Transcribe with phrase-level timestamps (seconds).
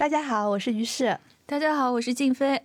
[0.00, 2.62] 大家好，我是于适，大家好，我是静飞，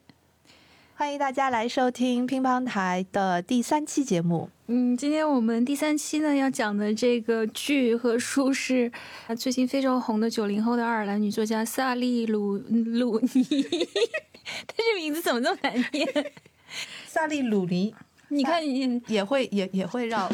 [0.95, 4.49] 欢迎大家来收听乒乓台的第三期节目。
[4.67, 8.89] 嗯，今天我们第三期呢要讲的这个剧和书是
[9.37, 13.43] 最近非常红的九零后的爱尔兰女作家萨利鲁鲁尼，
[14.65, 16.07] 她这名字怎么这么难念？
[17.05, 17.93] 萨利鲁尼，
[18.29, 20.31] 你看你也会也也会绕。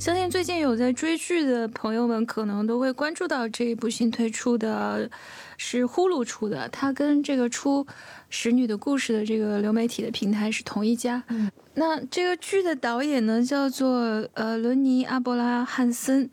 [0.00, 5.10] 相信最近有在追剧的朋友们，可能都会关注到这一部新推出的，
[5.58, 6.66] 是呼噜出的。
[6.70, 7.84] 它跟这个出
[8.30, 11.22] 《使女的故事》的这个流媒体的平台是同一家。
[11.28, 13.98] 嗯，那这个剧的导演呢，叫做
[14.32, 16.30] 呃伦尼阿伯拉汉森，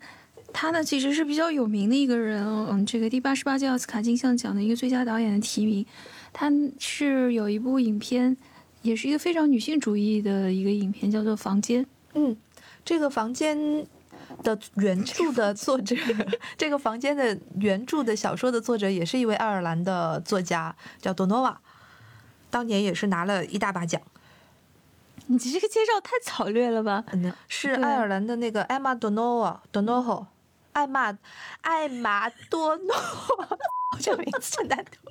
[0.50, 2.42] 他呢其实是比较有名的一个人。
[2.46, 5.84] 嗯，这个第八十八届奥斯卡金像奖的一个最佳导演的提名。
[6.32, 8.34] 他是有一部影片，
[8.80, 11.84] 也是一个非常女性主义的一个影片，叫做《房间》。
[12.14, 12.34] 嗯。
[12.88, 13.86] 这个房间
[14.42, 15.94] 的原著的作者，
[16.56, 21.60] 这个房间的原著的小说的作者也是一位爱尔兰的作家，叫多诺瓦，
[22.48, 24.00] 当年也是拿了一大把奖。
[25.26, 27.04] 你这个介绍太草略了吧？
[27.12, 30.26] 嗯，是爱尔兰的那个艾玛多诺瓦，多诺霍，
[30.72, 31.14] 艾玛，
[31.60, 32.96] 艾玛多诺，
[34.00, 35.10] 这名字真难读。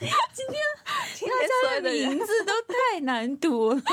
[0.00, 0.60] 今天
[1.30, 3.80] 大家的名字都太难读了。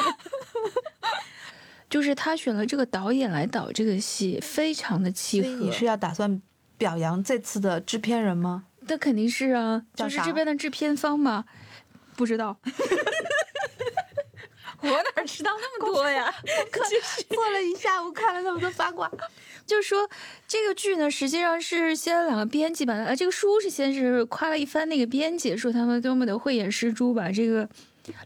[1.94, 5.48] 就是他选了这个导演来导这个戏，非常的契合。
[5.48, 6.42] 你是要打算
[6.76, 8.64] 表扬这次的制片人吗？
[8.88, 11.46] 那肯定是啊，就是这边的制片方嘛。
[12.16, 12.58] 不知道，
[14.82, 16.34] 我哪知道那么多呀？
[16.44, 19.08] 我过了一下午，看了那么多八卦。
[19.68, 20.10] 就是说，
[20.48, 27.70] 这个剧呢，实际上是先两个编辑吧呃，这个书是先是夸了一番那个编辑，说他们多么的慧眼识珠，把这个。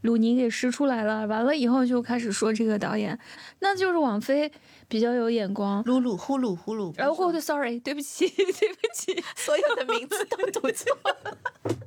[0.01, 3.19] 鲁尼给识出来了，完了以后就开始说这个导演，
[3.59, 4.51] 那就是网飞
[4.87, 5.83] 比较有眼光。
[5.85, 11.37] 鲁鲁呼噜呼噜，然后 sorry，对不起， 对不起，所有的名字都读错了。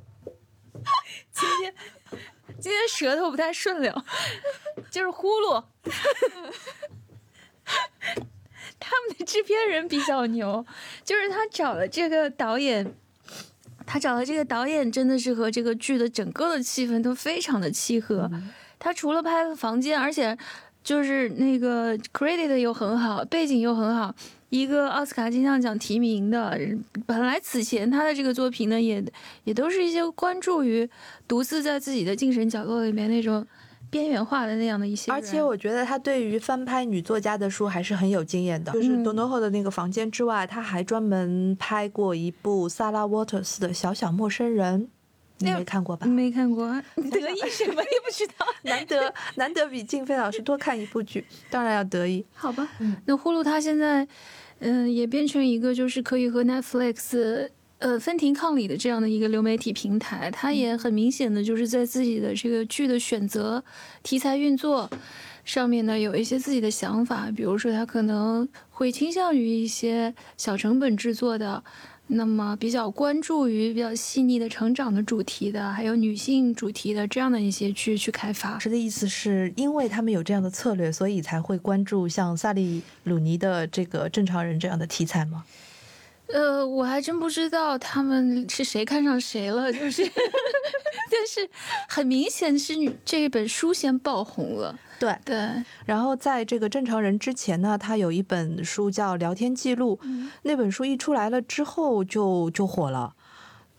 [1.31, 1.73] 今天
[2.59, 4.03] 今天舌头不太顺溜，
[4.89, 5.63] 就是呼噜。
[8.79, 10.65] 他们的制片人比较牛，
[11.03, 12.95] 就是他找了这个导演。
[13.91, 18.31] 他找的这个导演真的是和这个剧的整个的气氛都非常的契合。
[18.79, 20.37] 他除了拍了房间，而且
[20.81, 24.15] 就是那个 credit 又很好，背景又很好，
[24.47, 26.57] 一个奥斯卡金像奖提名的。
[27.05, 29.03] 本来此前他的这个作品呢，也
[29.43, 30.89] 也都是一些关注于
[31.27, 33.45] 独自在自己的精神角落里面那种。
[33.91, 38.71] 边缘化的那样的一些，而且我觉得他对于翻拍女作家的书还是很有经验的。
[38.71, 44.83] 就是多诺后的那个房间之外，他还专门拍过一部萨拉沃特斯的《小小陌生人》，
[45.39, 46.07] 你没看过吧？
[46.07, 48.45] 没看过， 得意什么也不知道。
[48.63, 52.25] 难得难得比静飞老师多看一部剧，当然要得意。
[52.33, 52.65] 好吧，
[53.05, 54.07] 那呼噜他现在，
[54.59, 57.49] 嗯，也变成一个就是可以和 Netflix。
[57.81, 63.63] 呃，分庭抗礼的这样的一个流媒体平台，它也很明显的就是在自己的这个剧的选择、
[64.03, 64.87] 题材运作
[65.43, 67.31] 上面呢，有一些自己的想法。
[67.35, 71.63] 比如说，它可能会倾向于一些小成本制作的，
[72.05, 78.59] 那么比较关注于比较细腻的成长的主题的，还有女性主题的这样的一些剧去开发。
[78.59, 85.43] 是的意思是因为他们有这样的策略，所以才会关注像萨利鲁尼的这个正常人这样的题材吗？
[86.33, 90.03] 呃，我还真不知道他们是谁看上谁了，就是，
[91.11, 91.49] 但是
[91.87, 94.77] 很明显是这本书先爆红了。
[94.99, 95.35] 对对，
[95.85, 99.99] 然后在这个正常人之前呢，他有一本书叫《聊天记录》，
[100.43, 103.15] 那本书一出来了之后就就火了。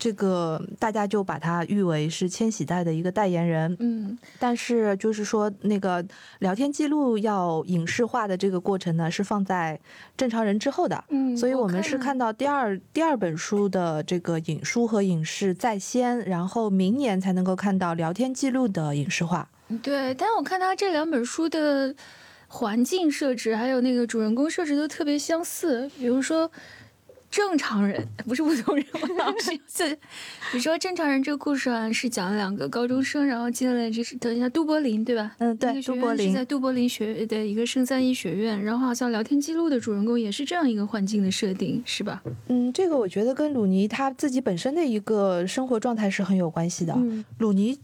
[0.03, 6.05] 这个大家就把它誉为是千禧代的一个代言人，嗯，但是就是说那个
[6.41, 9.79] 聊天记录要影视化的这个过程呢，是放在
[10.17, 19.49] 正常人之后的，嗯，所以我们是看到第二第二本书的这个影书和影视在先，然后明年才能够看到聊天记录的影视化。
[19.85, 21.95] 对，但我看他这两本书的
[22.49, 26.51] 环境设置还有那个主人公设置都特别相似，比如说。
[27.33, 29.99] 正常人 不是普通人，我老是 是。
[30.53, 35.35] 你说正常人这个故事啊，是讲两个高中生，然后进了这是等一下杜柏林对吧？
[35.39, 42.23] 嗯，对，杜柏林是在杜柏林学的一个圣三一学院，然后好像聊天记录的主人公也是这样一个环境的设定，是吧？
[42.49, 46.95] 嗯，这个我觉得跟鲁尼他自己本身的一个生活状态是很有关系的。
[47.39, 47.81] 鲁尼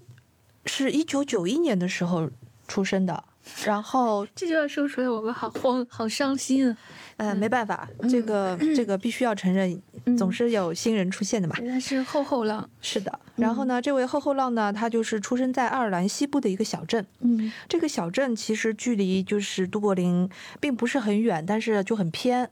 [0.66, 2.28] 是一九九一年的时候
[2.66, 3.24] 出生的。
[3.64, 6.76] 然后这句话说出来，我们好慌，好伤心啊！
[7.18, 9.80] 嗯，没办法，这个这个必须要承认，
[10.16, 11.54] 总是有新人出现的嘛。
[11.56, 13.20] 他是后后浪，是的。
[13.36, 17.04] 然后呢，这位后后浪呢，他就是出生在爱尔兰西部的一个小镇。
[17.20, 20.28] 嗯这个小镇其实距离就是都柏林
[20.60, 22.48] 并不是很远，但是就很偏。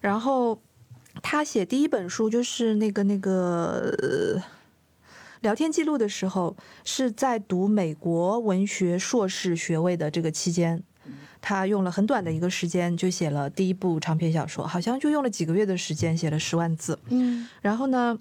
[0.00, 0.60] 然后
[1.22, 4.42] 他写第一本书就是那个那个、呃
[5.42, 10.82] 聊天记录的时候，是在读美国文学硕士学位的这个期间。
[11.40, 16.98] 他用了很短的一个时间就写了第一部长篇小说，好像就用了几个月的时间写了十万字。
[17.08, 18.18] 嗯然后呢，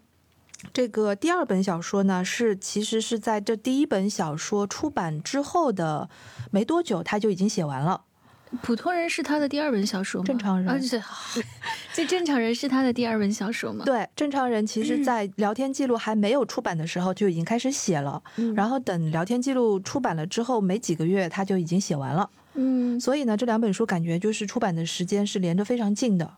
[0.73, 6.09] 这个第二本小说呢，是其实是在这第一本小说出版之后的
[6.51, 8.01] 没多久，他就已经写完了。
[8.61, 10.25] 普通人是他的第二本小说吗？
[10.27, 11.01] 正常人而且
[11.91, 13.83] 这正常人是他的第二本小说吗？
[13.83, 22.29] 对，正常人其实在聊天记录还没有出版的时候就已经开始写了，嗯然后等聊天记录出版了之后没几个月，他就已经写完了。
[22.55, 26.33] 嗯，所以呢，这两本书感觉就是出版的时间是连着非常近的。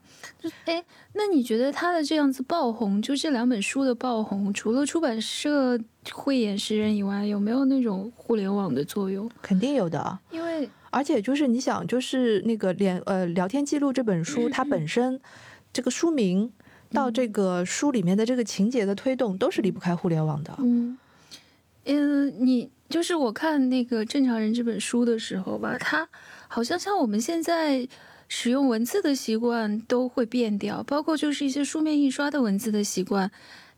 [0.65, 0.83] 哎，
[1.13, 5.79] 那你觉得他的这样子爆红，就这两本书的爆红，除了出版社
[6.11, 9.29] 慧眼识人以外，有没有那种互联网的作用？
[9.41, 15.19] 肯定有的啊，因为而且就是你想，就是那个连呃聊天记录这本书，它本身
[15.71, 16.51] 这个书名
[16.91, 20.55] 到这个书里面的这个情节的推动，都是离不开互联网的。
[20.59, 20.97] 嗯，
[21.85, 26.07] 嗯，你就是我看那个《正常人》这本书的时候吧，它
[26.47, 27.87] 好像像我们现在
[28.29, 33.29] 使用文字的习惯都会变掉，包括就是一些书面印刷的文字的习惯，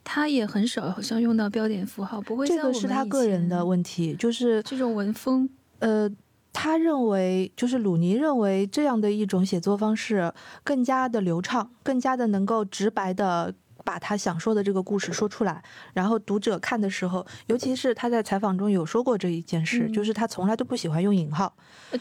[0.04, 5.50] 他也很少好像用到标点符号，不会这个是他个人的问题，就是这种文风。
[5.80, 6.10] 呃，
[6.54, 10.32] 他认为就是鲁尼认为这样的一种写作方式
[10.64, 13.54] 更加的流畅，更加的能够直白的。
[13.84, 15.62] 把他想说的这个故事说出来，
[15.94, 21.54] 然后读者看的时候，尤其是他在采访中有说过这一件事，嗯就是他从来都不喜欢用引号，
[21.92, 21.98] 呃，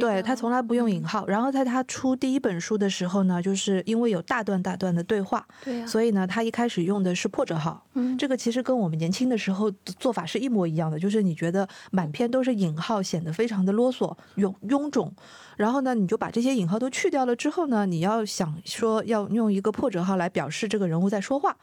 [0.00, 1.26] 对，他从来不用引嗯号。
[1.26, 5.46] 然后在他出第一本书的时候呢，就是因为有大段大段的对话，
[5.86, 7.86] 所以呢，他一开始用的是破折号。
[7.94, 15.14] 嗯，这个其实跟我们年轻的时候的做法是一模一样的，就是你觉得满篇都是引号，显得非常的啰嗦、臃臃肿。
[15.58, 21.56] 然后呢，你就把这些引号都去掉了之后呢，你要想说要用一个破折号来表示这个人物在说话。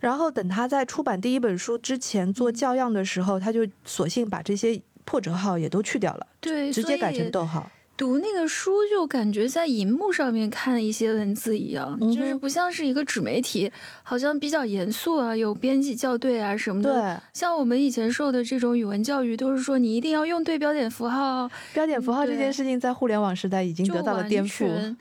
[0.00, 7.70] 然后等他在出版第一本书之前做校样的时候，他就索性把这些破折号也都去掉了，对，直接改成逗号。
[7.96, 13.70] 读那个书就感觉在荧幕上面看一些文字一样，嗯就是不像是一个纸媒体，
[14.02, 16.92] 好像比较严肃啊，有编辑校对啊什么的。
[16.92, 24.94] 对，像我们以前受的这种语文教育，都是说你一定要用对标点符号，标点符号这件事情在互联网时代已经得到了颠覆。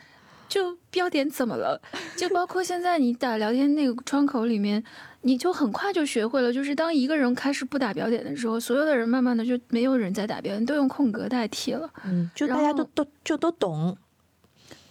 [0.47, 1.81] 全就标点怎么了？
[2.15, 4.83] 就包括现在你打聊天那个窗口里面，
[5.21, 6.53] 你就很快就学会了。
[6.53, 11.89] 就是当一个人开始不打标点的时候，所有的人慢慢的就没有人在打标点，都用空格代替了。
[12.06, 13.97] 嗯，就大家都都就都懂。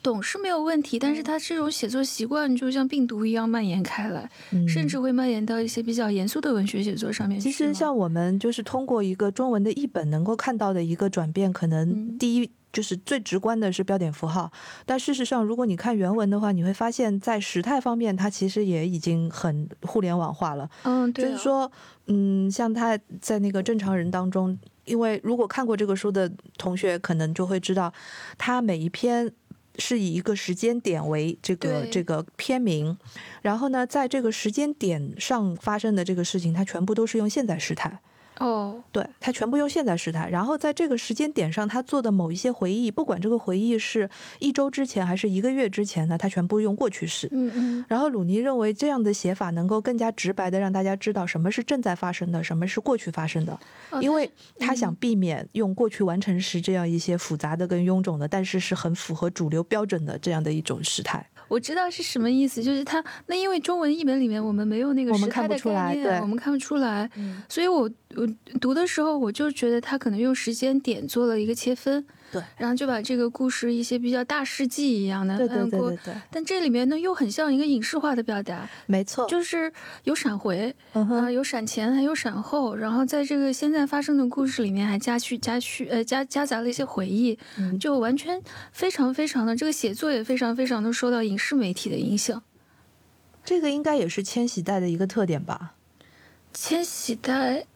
[0.03, 7.41] 懂是没有问题，但是他这种写作习惯就像病毒一样蔓延开来，嗯甚至会蔓延到一些比较严肃的文学写作上面。
[7.41, 14.51] 其实像我们就是通过一个中文的译本能够看到的一个转变，可能嗯第一就是最直观的是标点符号，
[14.85, 20.69] 但事实上如果你看原文的话，你会发现在时态方面，它其实也已经很互联网化了。
[20.83, 21.71] 嗯，对、啊，就是说，
[22.09, 27.93] 嗯，像他在那个正常人当中，因为如果看过这个书的同学，可能就会知道，
[28.37, 29.33] 他每一篇
[29.79, 32.99] 是以一个时间点为这个这个片名，
[33.43, 38.01] 然后呢，在这个时间点上发生的这个事情，它全部都是用现在时态。
[38.39, 44.09] 哦，对，他全部用现在时态，然后在这个时间点上，他做的某一些回忆，不管这个回忆是
[44.41, 47.29] 一周之前还是一个月之前呢，他全部用过去式。
[47.31, 53.59] 嗯嗯，然后鲁尼认为这样的写法能够更加直白的让大家知道什么是正在发生的，什么是过去发生的，
[53.91, 61.25] 哦因为他想嗯避免用过去完成时这样一些复杂的跟臃肿的，但是是很符合主流标准的这样的一种时态。
[61.49, 68.29] 我知道是什么意思，就是他那因为中文译本里面我们没有那个时态的看不出来概念，对我们看不出来，嗯，所以我我
[68.61, 79.73] 读的时候我就觉得他可能用时间点做了一个切分，对，然后就把这个故事一些比较大事记一样的对对对对对，但这里面呢又很像一个影视化的表达，没错，就是
[80.03, 87.79] 有闪回啊、嗯哼，有闪前，还有闪后，然后在这个现在发生的故事里面还加去加去呃加夹杂了一些回忆，嗯。
[87.79, 88.41] 就完全
[88.73, 92.43] 非常非常的这个写作也非常非常的受到影视媒体的影响。
[93.45, 95.75] 这个应该也是千禧代的一个特点吧。
[96.55, 97.67] 千禧代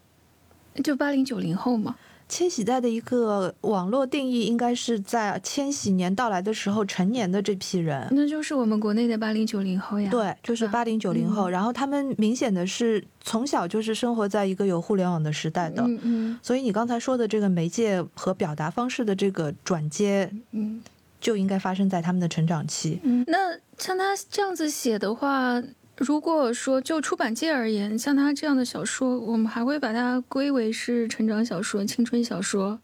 [0.82, 1.96] 就八零九零后嘛，
[2.28, 8.06] 千禧代的一个网络定义，应该是在千禧年到来的时候成年的这批人。
[8.10, 10.10] 那就是我们国内的八零九零后呀。
[10.10, 20.82] 对，就是八零九零后，嗯然后他们明显的是从小就是生活在一个有互联网的时代的，嗯嗯所以你刚才说的这个媒介和表达方式的这个转接，嗯
[21.20, 23.00] 就应该发生在他们的成长期。
[23.02, 23.24] 嗯。
[23.26, 25.62] 那像他这样子写的话，
[25.98, 32.78] 如果说就出版界而言，像他这样的小说，我们还会把它归为是成长小说、青春小说，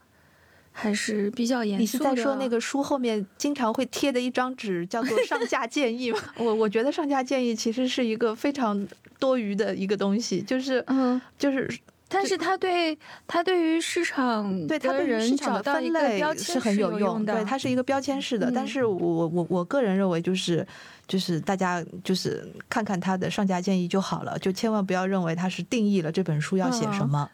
[0.73, 1.83] 还是比较严肃的？
[1.83, 6.18] 你是在说那个书后面经常会贴的一张纸，叫做上 架建议吗？
[6.37, 8.87] 我我觉得上架建议其实是一个非常
[9.18, 11.68] 多余的一个东西，就是嗯，就是。
[12.14, 18.50] 但是他对他对于市场对他对人找到一个的分类标签是很有用，的，对，它是一个标签式的。
[18.54, 20.66] 但嗯是我我我我个人认为，就是
[21.06, 27.30] 就是大家就是看看它的上架建议就好了，就千万不要认为它是定义了这本书要写什嗯么。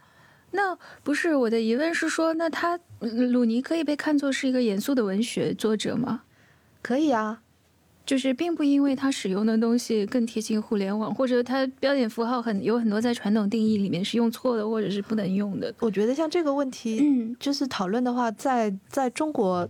[0.53, 6.23] 那不是我的疑问是说，那他嗯鲁尼可以被看作是一个严肃的文学作者吗？
[6.83, 7.43] 可以啊，
[8.07, 15.73] 就是并不因为它使用的东西更贴近互联网，或者它标点符号很有很多在传统定义里面是用错的，或者是不能用的。
[15.81, 19.69] 我觉得像这个问题，嗯就是讨论的话，在在中国。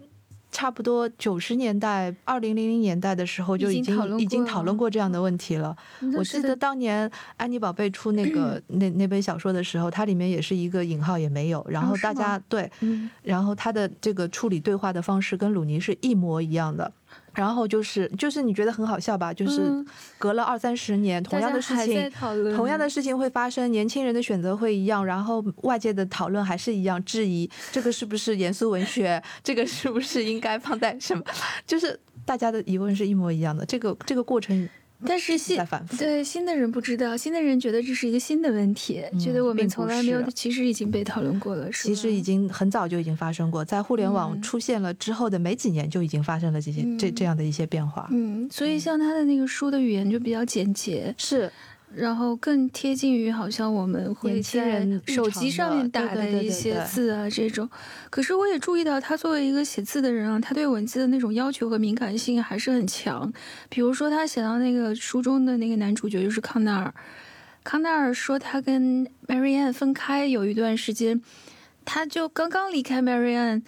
[0.52, 5.76] 差不多九十年代、二零零零年代的时候，就已已经已经讨论过这样的问题了。
[6.18, 16.92] 我记得当年安妮宝贝出那个 那那本小说的时候，它里面也是一个引号也没有，然后大家对，嗯然后它的这个处理对话的方式跟鲁尼是一模一样的。
[17.34, 19.32] 然后就是就是你觉得很好笑吧？
[19.32, 19.86] 就是嗯
[20.18, 22.10] 隔了二三十年，同样的事情。
[22.56, 31.22] 同样的事情会发生，年轻人的选择会一样，然后外界的讨论还是一样，质疑这个是不是严肃文学，这个是不是应该放在什么，
[31.66, 33.64] 就是大家的疑问是一模一样的。
[33.64, 34.68] 这个这个过程
[35.06, 35.96] 但是新在反复。
[35.96, 48.08] 对新的人不知道，新的人觉得这是一个新的问题，嗯觉得我们从来没有，其实已经被讨论过了，是其实已经很早就已经发生过，在互联网嗯出现了之后的没几年就已经发生了这些、这嗯这样的一些变化。
[48.10, 51.50] 嗯，所以像他的那个书的语言就比较简洁，是
[51.94, 57.68] 然后更贴近于好像我们会在人手机上面打的一些字啊这种。
[58.10, 63.32] 可是我也注意到，他作为一个写字的人啊，他对文字的那种要求和敏感性还是很强。
[63.68, 66.94] 比如说，他写到那个书中的那个男主角就是康奈尔，
[67.64, 71.20] 康奈尔说他跟 Marianne 分开有一段时间，
[71.84, 73.62] 他就刚刚离开 Marianne。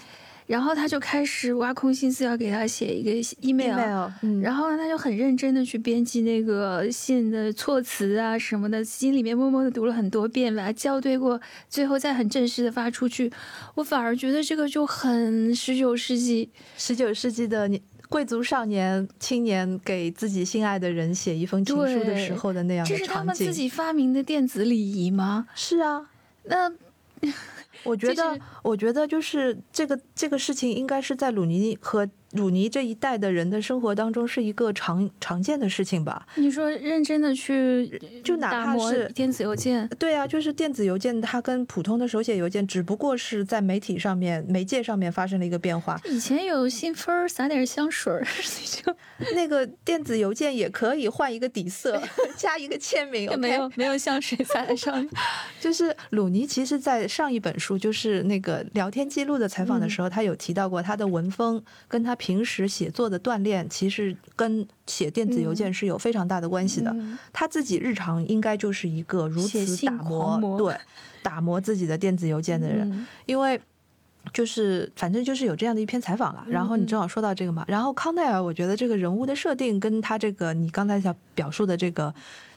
[0.46, 13.32] 然后他就开始挖空心思要给他写一个 email，, email，嗯，然后呢，他就很认真的去编辑那个信的措辞啊什么的，心里面默默的读了很多遍，把它校对过，最后再很正式的发出去。
[13.75, 23.25] 我反而觉得这个就很十九世纪，十九世纪的年贵族少年青年给自己心爱的人写一封情书的时候的那样的这是他。
[23.25, 25.46] 们自己发明的电子礼仪吗？
[25.54, 26.08] 是啊，
[26.42, 26.70] 那
[27.84, 36.26] 我觉得，我觉得就是这个这个事情应该是在鲁尼和鲁尼这一代的人的生活当中是一个常常见的事情吧。
[36.36, 46.00] 你说认真的去就哪怕是电子邮件，对啊，就是电子邮件，它跟普通的手写邮件只不过是在媒体上面、媒介上面发生了一个变化。
[46.04, 48.24] 以前有信封儿撒点香水儿，
[48.82, 48.94] 就
[49.34, 52.02] 那个电子邮件也可以换一个底色，
[52.36, 53.30] 加一个签名。
[53.42, 55.08] 没有没有香水撒在上面。
[55.60, 66.92] 就是鲁尼，其实，在上一本书，就是那个聊天记录的采访的时候，他有提到过他的文风跟他平时写作的锻炼，其实跟写电子邮件是有非常大的关系的。
[66.92, 70.76] 嗯他自己日常应该就是一个如此打磨，对，
[71.20, 73.60] 打磨自己的电子邮件的人，嗯因为。
[74.32, 76.44] 就是，反正就是有这样的一篇采访了。
[76.48, 82.14] 然后你正好说到这个嘛，然后康奈尔，我觉得这个人物的设定跟他这个你刚才想表述的这个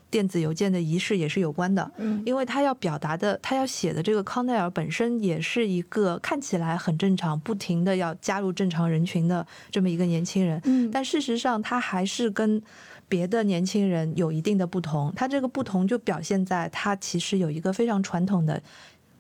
[0.10, 1.92] 电子邮件的仪式也是有关的。
[1.98, 12.62] 嗯因为他要表达的，他要写的这个康奈尔本身也是一个看起来很正常，不停的要加入正常人群的这么一个年轻人，嗯，但事实上他还是跟
[13.08, 15.14] 别的年轻人有一定的不同。
[15.16, 18.62] 他这个不同就表现在他其实有一个非常传统的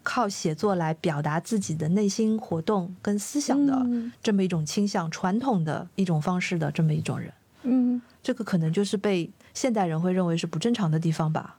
[0.01, 7.32] 靠写作来表达自己的内心活动跟思想的嗯这么一种倾向，传统的一种方式的这么一种人。
[7.63, 11.57] 嗯，这个可能就是被现代人会认为是不正常的地方吧。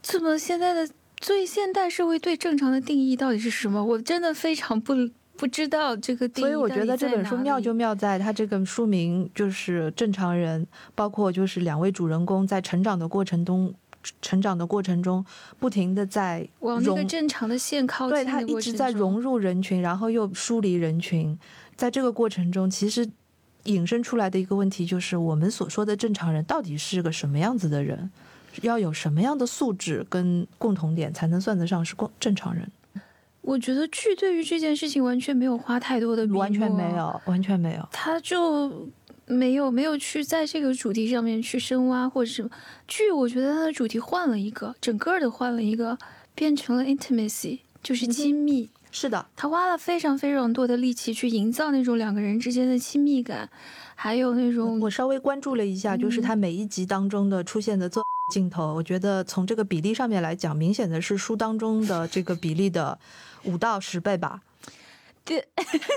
[0.00, 3.84] 怎么现在的最现代社会对正常的定义到底是什么？
[3.84, 4.94] 我真的非常不
[5.36, 6.46] 不知道这个定义。
[6.46, 13.72] 所以我觉得这本书妙就妙在它这个书名就是正常人，包括就是两位主人公在成长的过程中，
[14.20, 15.24] 成长的过程中
[15.60, 21.38] 不停的在往那个，正常的线靠近对的他一直在融入人群，然后又疏离人群，
[21.76, 23.08] 在这个过程中，其实
[23.64, 28.10] 引申出来的一个问题就是，我们所说的正常人到底是个什么样子的人？
[28.60, 32.70] 要有什么样的素质跟共同点，才能算得上是共正常人？
[33.40, 37.88] 我觉得剧对于这件事情完全没有花太多的笔完全没，有，完全没有。
[37.90, 38.88] 他就
[39.26, 42.50] 没有没有去在这个主题上面去深挖或者什么。
[42.86, 45.96] 剧我觉得它的主题换了一个，整个的换了一个，
[46.34, 48.68] 变成了 intimacy，就是亲密。
[48.94, 53.48] 是的，他花了非常非常多的力气去营造那种两个人之间的亲密感，
[53.94, 62.98] 还有那种我稍微关注了一下，就是嗯他每一集当中的出现的作镜头，我觉得从这个比例上面来讲，明显的是书当中的这个比例的
[63.44, 64.42] 五到十倍吧。
[65.24, 65.42] 对，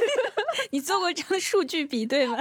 [0.72, 2.38] 你做过这样的数据比对吗？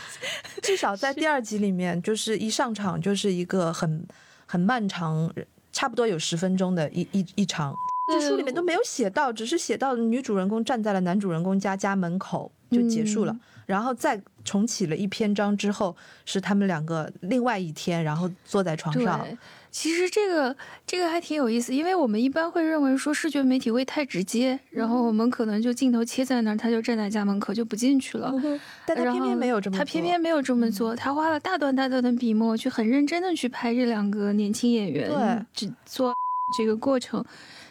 [0.62, 4.06] 至少在第二集里面，就是一上场就是一个很
[4.44, 5.32] 很漫长，
[5.72, 7.74] 差不多有十分钟的一一一场。
[8.08, 13.36] 这书里面都没有写到，只是写到女主人公站在了男主人公家家门口就结束了，
[13.66, 19.26] 然后再重启了一篇章之后，是他们两个另外一天，然后坐在床上。
[19.70, 28.32] 其实这个这个还挺有意思，因为我们一般会认为说视觉媒体会太直接，然后我们可能就镜头切在那儿，他就站在家门口就不进去了。
[28.86, 35.10] 但他偏偏没有这么，他偏偏没有这么做，他花了大段大段的笔墨去很认真的去拍这两个年轻演员，
[35.54, 36.14] 对，做
[36.56, 37.22] 这个过程。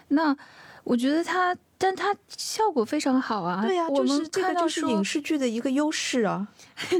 [0.08, 0.36] 那
[0.84, 3.64] 我觉得它，但它效果非常好啊。
[3.64, 6.48] 对呀，就是这个就是影视剧的一个优势啊。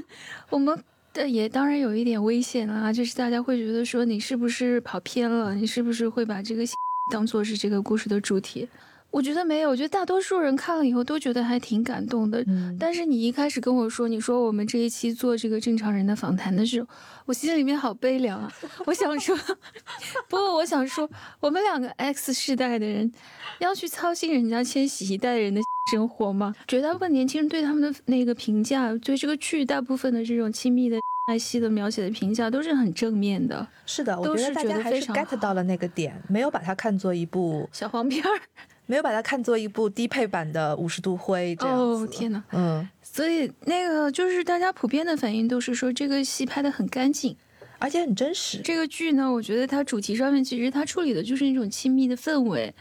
[0.51, 0.83] 我们。
[1.19, 5.55] 但也当然有一点危险啊，就是大家会觉得说你是不是跑偏了？
[5.55, 6.63] 你是不是会把这个
[7.11, 8.69] 当做是这个故事的主题？
[9.17, 12.45] 我觉得没有，我觉得大多数人看了以后都觉得还挺感动的。
[12.79, 16.89] 但是你一开始跟我说，你说我们这一期做这个正常人的访谈的时候，
[17.25, 18.53] 我心里面好悲凉啊。
[18.85, 19.35] 我想说，
[20.29, 21.09] 不过我想说，
[21.41, 23.11] 我们两个 X 世代的人
[23.59, 25.63] 要去操心人家千禧一代人的。
[25.93, 26.53] 生活吗？
[26.67, 33.65] 绝大部分年轻人对他们的那个评价，对这个剧大部分的这种亲密的爱惜的描写的评价都是很正面的。
[33.87, 38.41] 是的，我觉得大家还是 get 到了那个点，没有把它看作一部小黄片儿，
[38.87, 47.37] 没有把它看作一部低配版的《五十度灰》这样哦，天哪，嗯，所以那个就是大家普遍的反应都是说这个戏拍的很干净，
[47.79, 48.59] 而且很真实。
[48.63, 52.75] 这个剧呢，我觉得它主题上面其实它处理的就是那种亲密的氛围。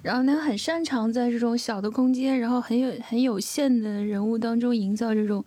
[0.00, 5.44] 然后他很擅长在这种小的空间，然后很有很有限的人物当中营造这种，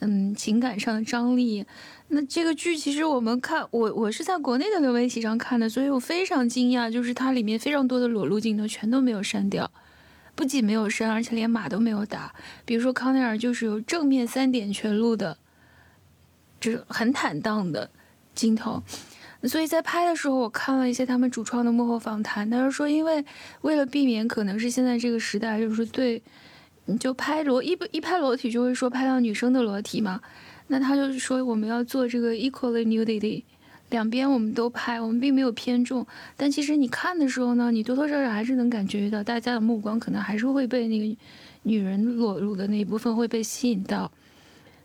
[0.00, 1.64] 嗯，情感上的张力。
[2.08, 9.70] 那这个剧其实我们看，我我是在国内的流媒体上看的，所以我非常惊讶，就是它里面非常多的裸露镜头全都没有删掉，
[10.34, 12.34] 不仅没有删，而且连码都没有打。
[12.64, 15.36] 比如说康奈尔就是有正面三点全露的，
[16.58, 17.90] 就是很坦荡的
[18.34, 18.82] 镜头。
[19.44, 23.24] 所以在拍的时候，我看了一些他们主创的幕后访谈，他是说，因为
[23.60, 26.22] 为了避免可能是现在这个时代，就是对，
[26.86, 30.20] 你就拍裸一一拍裸体就会说拍到女生的裸体嘛，
[30.68, 33.42] 那他就是说我们要做这个 equally nudity，
[33.90, 41.16] 两边我们都拍，我们并没有偏重，但其实你看的时候呢，你多多少少还是能感觉到大家的目光可能还是会被那个
[41.62, 44.10] 女人裸露的那一部分会被吸引到。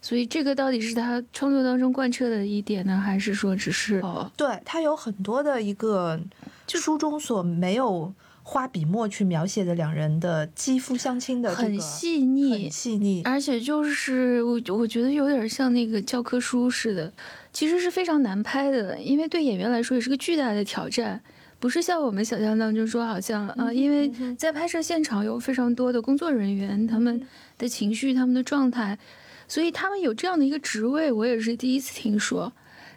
[0.02, 4.00] 所以这个到底是他创作当中贯彻的一点呢，还是说只是？
[4.00, 6.19] 哦，对他有很多的一个
[6.67, 17.12] 书中所没有花笔墨去描写的两人的肌肤相亲的很细腻，很细腻，而且就是我我觉得有点像那个教科书似的，
[17.51, 21.21] 其实是非常难拍的，因为对演员来说也是个巨大的挑战，
[21.60, 27.25] 不是像我们想象当中说好像啊，因为在拍摄现场有非常多的工作人员，他们
[27.58, 28.99] 的情绪、他们的状态。
[29.45, 32.51] 所以他们有这样的一个职位，我也是第一次听说，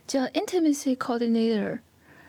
[0.07, 1.81] 叫 intimacy coordinator。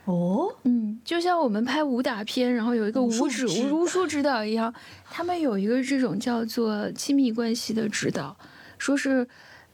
[0.08, 4.72] 哦，嗯，就像我们拍武打片，然后有一个武指武术指导一样，
[5.10, 8.34] 他们有一个这种叫做亲密关系的指导，
[8.78, 9.28] 说是，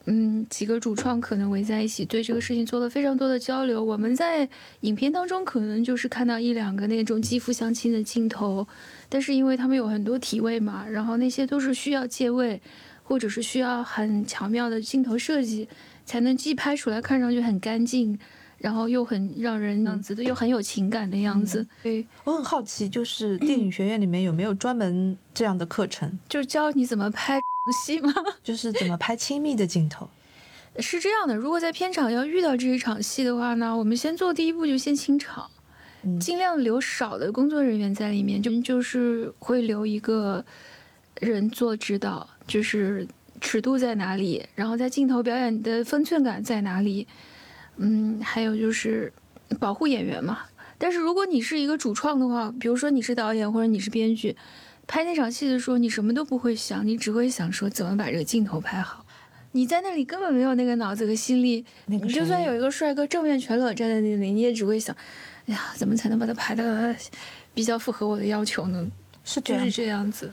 [0.06, 3.82] 嗯，几个主创可能围在一起，对这个事情做了非常多的交流。
[3.84, 4.48] 我们在
[4.80, 8.66] 影片当中可能就是看到一两个那种肌肤相亲的镜头，
[9.08, 12.60] 但是因为他们有很多体位嘛，然后那些都是需要借位。
[13.06, 15.68] 或者是需要很巧妙的镜头设计，
[16.06, 18.18] 才能既拍出来看上去很干净，
[18.64, 21.66] 然后又很让人样子的，又很有情感的样子。
[21.82, 27.38] 对我很好奇，就是电影学院里面有没有专门这样的课程，就是教你怎么拍
[27.84, 28.10] 戏吗？
[28.42, 30.08] 就是怎么拍亲密的镜头？
[30.78, 35.50] 是这样的，如果在片场要遇到这一场戏的话呢，我们先做第一步就先清场，
[36.18, 40.42] 尽量留少的工作人员在里面，就就是会留一个
[41.20, 42.26] 人做指导。
[42.46, 43.06] 就是
[43.42, 47.06] 尺度在哪里，然后在镜头表演的分寸感在哪里，
[47.76, 49.12] 嗯，还有就是
[49.58, 50.40] 保护演员嘛。
[50.78, 54.36] 但是如果你是一个主创的话，比如说你是导演或者你是编剧，
[54.86, 59.04] 拍那场戏的时候，你什么都不会想，你只会想说怎么把这个镜头拍好。
[59.52, 64.94] 你在那里根本没有那个脑子和心力，你就算有一个帅哥正面全裸站在那里，你也只会想，
[65.46, 66.94] 哎呀，怎么才能把它拍的
[67.54, 68.86] 比较符合我的要求呢？
[69.24, 70.30] 是就是这样子，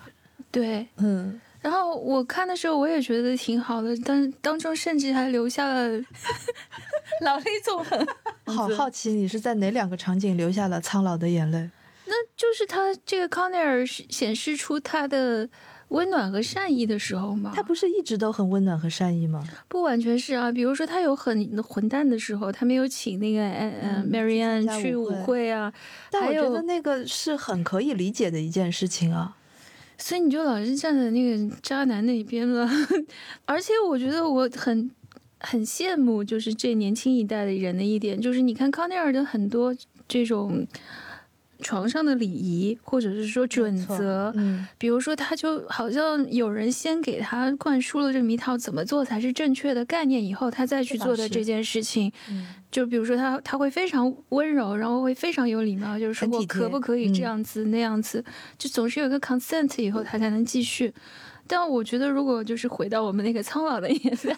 [0.52, 1.40] 对，嗯。
[1.62, 6.02] 然后我看的时候，我也觉得挺好的，但当中甚至还留下了
[7.24, 8.08] 老泪纵横。
[8.46, 11.70] 好好奇，你是在哪两个场景留下了苍老的眼泪？
[12.06, 15.48] 那就是他这个康奈尔显示出他的
[15.90, 17.54] 温暖和善意的时候吗？
[17.56, 19.42] 他不是一直都很温暖和善意吗？
[19.70, 25.72] 不完全是啊，比如说他有很混蛋的时候，他没有请那个嗯 Marianne 去舞会啊。
[26.10, 29.38] 但我觉得那个是很可以理解的一件事情啊。
[29.98, 32.68] 所以你就老是站在那个渣男那边了，
[33.46, 34.90] 而且我觉得我很
[35.42, 39.76] 很羡慕，就是这年轻一代的人的一点，就是你看康奈尔的很多
[40.08, 40.66] 这种。
[41.64, 52.12] 床上的礼仪，或者是说准则，嗯，比如说他就好像有人先给他灌输了这么一套怎么做才是正确的概念，以后他再去做的这件事情，
[52.72, 58.26] 就比如说他他会非常温柔，然后会非常有礼貌，就是说我可不可以这样子那样子，
[58.58, 60.92] 就总是有个 consent 以后他才能继续。
[61.46, 64.36] 但我觉得如果就是回到我们那个苍老的年代。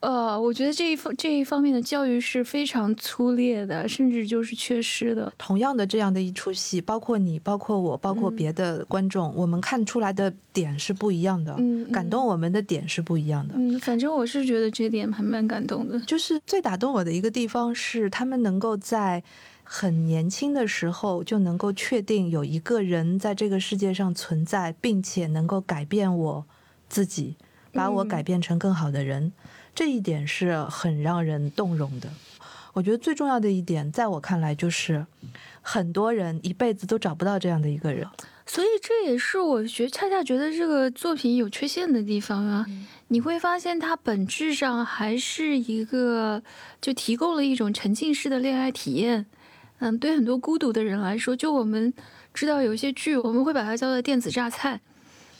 [0.00, 5.32] 呃，我觉得这一方这一方面的教育是非常粗劣的，甚至就是缺失的。
[5.36, 11.56] 同样的这样的一出戏，包括你，包括我，包括别的观众，我们看出来的点是不一样的，
[11.92, 13.54] 感动我们的点是不一样的。
[13.56, 15.98] 嗯，反正我是觉得这点还蛮感动的。
[16.00, 19.20] 就是最打动我的一个地方是，他们能够在
[19.64, 26.46] 很年轻的时候就能够确定有一个人在这个世界上存在，并且能够改变我
[26.88, 27.34] 自己，
[27.72, 29.32] 把我改变成更好的人。
[29.78, 32.08] 这一点是很让人动容的。
[32.72, 35.06] 我觉得最重要的一点，在我看来，就是
[35.62, 38.04] 很多人一辈子都找不到这样的一个人。
[38.44, 42.66] 所以这也是我觉恰恰觉得这个作品有缺陷的地方啊。
[43.06, 46.42] 你会发现，它本质上还是一个
[46.82, 49.26] 就提供了一种沉浸式的恋爱体验。
[49.78, 51.94] 嗯，对很多孤独的人来说，就我们
[52.34, 54.80] 知道有一些剧，我们会把它叫做电子榨菜，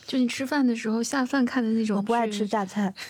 [0.07, 1.97] 就你吃饭的时候下饭看的那种。
[1.97, 2.95] 我不爱吃榨菜。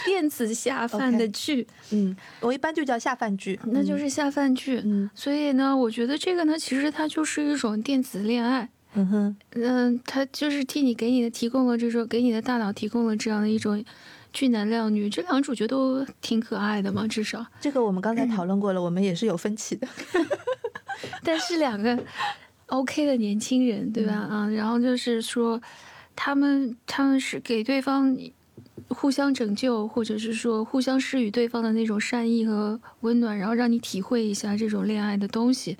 [0.06, 4.80] 电子下饭的剧，嗯，我一般就叫下饭剧，那就是下饭剧。
[4.84, 8.68] 嗯，所以呢，我觉得这个呢，其实它就是一种电子恋爱。
[8.94, 13.84] 嗯哼，嗯，它就是替你给你的提供了这种，给你的大脑提供了这样的一种
[14.32, 15.08] 俊男靓女。
[15.08, 19.86] 这两个主角都挺可爱的嘛，至少这个我们刚才 讨论过了，我们也是有分歧的。
[21.22, 21.96] 但是两个
[22.66, 24.14] OK 的年轻人，对吧？
[24.14, 25.60] 啊，然后就是说，
[26.16, 28.16] 他们他们是给对方。
[28.90, 35.78] 互相拯救，或者是说互相施予对方的那种善意和温暖，然后让你体会一下这种恋爱的东西。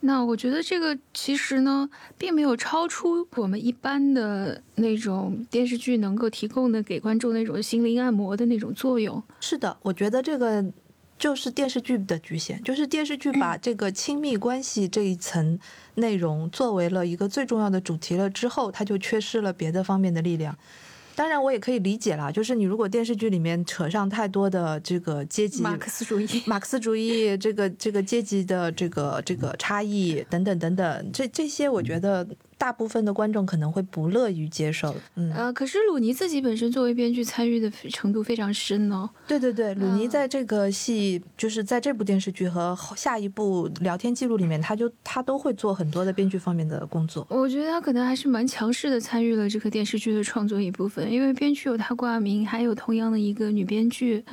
[0.00, 9.22] 那我觉得这个其实呢，并没有超出我们一般的那种电视剧能够提供的给观众那种心灵按摩的那种作用。
[9.40, 10.64] 是的，我觉得这个
[11.18, 15.58] 就是电视剧的局限，就是电视剧把 这个亲密关系这一层
[15.96, 20.56] 内容作为了一个最重要的主题了之后，它就缺失了别的方面的力量。
[21.18, 32.24] 当然，我也可以理解啦，就是你如果电视剧里面扯上太多的这个阶级、马克思主义、马克思主义这个这个阶级的这个这个差异等等等等，这这些我觉得。
[32.58, 39.08] 大部分的观众可能会不乐于接受，嗯，呃，可是鲁尼自己本身作为编剧参与的程度非常深哦。
[39.28, 47.24] 对对对，鲁尼在这个戏，就是在这部电视剧和下一部聊天记录里面，他就他都会做很多的编剧方面的工作。
[47.30, 54.24] 我觉得他可能还是蛮强势的参与了这个电视剧的创作一部分，因为编剧有他挂名，还有同样的一个女编剧，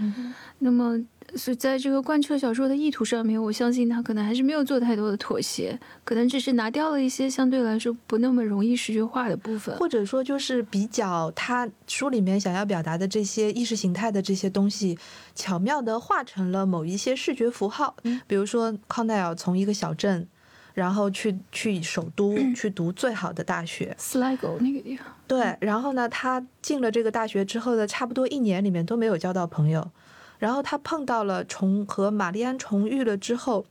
[0.59, 0.99] 那么。
[1.35, 14.97] 所以，在这个贯彻小说的意图上面，我相信他可能还是没有做太多的妥协，可能只是拿掉了一些相对来说不那么容易视觉化的部分，或者说就是比较他书里面想要表达的这些意识形态的这些东西，
[15.35, 17.95] 巧妙的化成了某一些视觉符号。
[18.27, 20.27] 比如说康奈尔从一个小镇，
[20.73, 25.05] 然后去去首都去读最好的大学， Sligo 那个地方。
[25.27, 29.89] 对，然后呢，他进了这个大学之后的差不多一年里面都没有交到朋友。
[30.37, 33.65] 然后他碰到了重和玛丽安重遇了之后，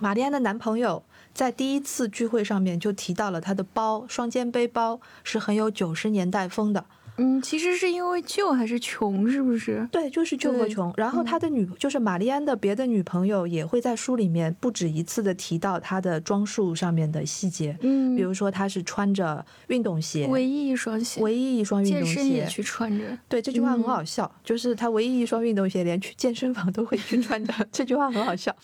[0.00, 1.02] 玛丽安的男朋友
[1.32, 6.84] 在第一次聚会上面就提到了他的包，双肩背包是很有九十年代风的。
[7.18, 9.86] 嗯，其实是因为旧还是穷，是不是？
[9.90, 10.92] 对，就是旧和穷。
[10.96, 17.76] 然后他的女，就是玛丽安的别的女朋友，也会在书里面不止一次的提到他的装束上面的细节。
[17.82, 23.04] 嗯，比如说他是穿着运动鞋，唯一一双鞋，唯一一双运动鞋，去穿着。
[23.28, 27.52] 对，这句话很好笑，就是他唯一一双运动鞋，连去健身房都会去穿着。
[27.72, 28.54] 这句话很好笑。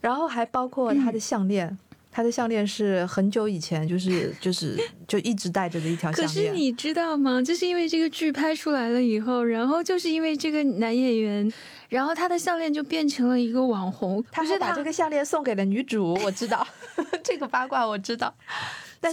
[0.00, 1.78] 然后还包括他的项链。
[2.16, 4.74] 他的项链是很久以前，就是就是
[5.06, 6.28] 就一直戴着的一条项链。
[6.28, 7.42] 可是你知道吗？
[7.42, 11.52] 就是因为这个剧拍出来了以后，然后就是因为这个男演员，
[11.90, 14.24] 然后他的项链就变成了一个网红。
[14.32, 16.66] 他是把这个项链送给了女主，我知道
[17.22, 18.34] 这个八卦我知道。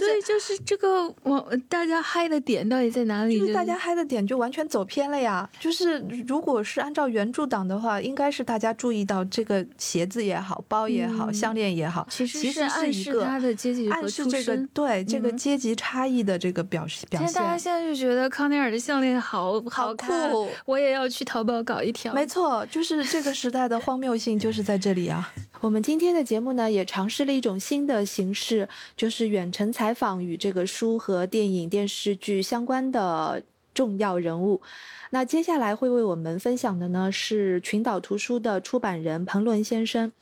[0.00, 3.38] 是所以就是这个我大家嗨的点到底在哪里？
[3.38, 5.46] 就是大家嗨的点就完全走偏了呀。
[5.60, 14.56] 就是如果是按照原著党的话，应该是大家注意到这个鞋子也好，包也好，嗯项链也好，其实是一个示他的阶级和暗示这个。
[14.72, 17.74] 对这个嗯阶级差异的这个表示表现大家现。
[17.74, 22.14] 在就觉得康奈尔的项链好好看，酷我也要去淘宝搞一条。
[22.14, 25.28] 没错，就是这个时代的荒谬性就是在这里啊。
[25.64, 34.60] 我们今天的节目呢，也尝试了一种新的形式，就是远程采访与这个书和电影、电视剧相关的重要人物。
[35.08, 40.12] 那接下来会为我们分享的呢是群岛图书的出版人彭伦先生，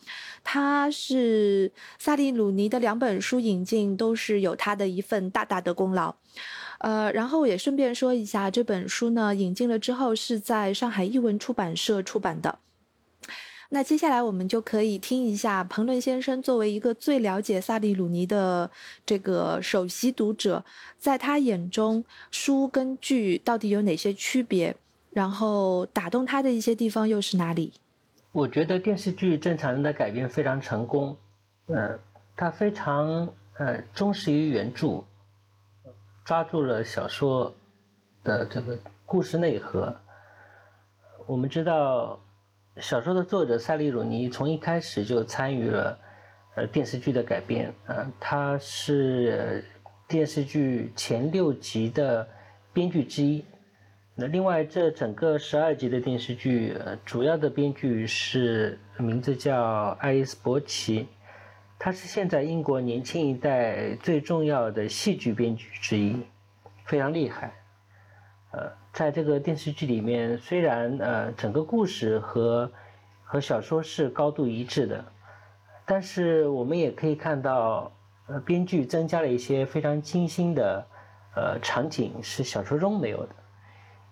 [0.45, 6.15] 他是萨利鲁尼的两本书引进都是有他的一份大大的功劳。
[6.79, 12.61] 呃，然后也顺便说一下，这本书呢引进了之后是在上海译文出版社出版的。
[13.75, 18.71] 那接下来我们就可以听一下彭伦先生作为一个最了解萨利鲁尼的
[19.07, 20.63] 这个首席读者，
[20.99, 24.77] 在他眼中书跟剧到底有哪些区别，
[25.09, 27.73] 然后打动他的一些地方又是哪里？
[28.33, 31.17] 我觉得电视剧《正常人》的改编非常成功，
[31.69, 31.99] 呃，
[32.37, 35.03] 它非常呃忠实于原著，
[36.27, 37.55] 抓住了小说
[38.23, 39.97] 的这个故事内核。
[41.27, 42.21] 我们知道，
[42.79, 45.99] 小说的作者塞利鲁尼从一开始就参与了
[46.55, 49.63] 呃电视剧的改编，呃，他是
[50.09, 52.27] 电视剧前六集的
[52.73, 53.45] 编剧之一。
[54.15, 61.09] 那另外，这整个十二集的电视剧，主要的编剧是名字叫爱丽丝·伯奇，
[61.79, 66.23] 他是现在英国年轻一代最重要的戏剧编剧之一，
[66.85, 67.53] 非常厉害。
[68.53, 72.71] 呃，在这个电视剧里面，虽然呃整个故事和
[73.25, 75.03] 和小说是高度一致的，
[75.87, 77.91] 但是我们也可以看到，
[78.27, 80.87] 呃，编剧增加了一些非常精心的
[81.35, 83.31] 呃场景，是小说中没有的。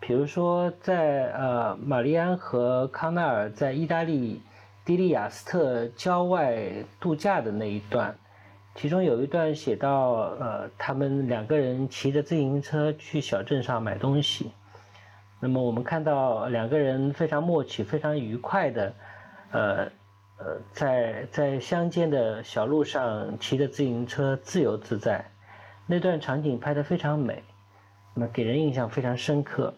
[0.00, 4.40] 比如说在，呃玛丽安和康奈尔在意大利
[4.82, 8.16] 迪利亚斯特郊外度假的那一段，
[8.74, 14.50] 其中有一段写到，呃，他们两个人骑着自行车去小镇上买东西。
[15.40, 18.94] 那么我们看到两个人非常默契、非常愉快的，
[19.52, 19.84] 呃
[20.38, 25.30] 呃，在在乡间的小路上骑着自行车自由自在，
[25.86, 27.42] 那段场景拍得非常美，
[28.14, 29.74] 那么给人印象非常深刻。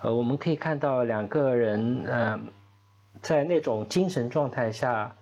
[0.00, 2.40] 呃，我们可以看到两个人，呃，
[3.20, 5.14] 在那种精神状态下，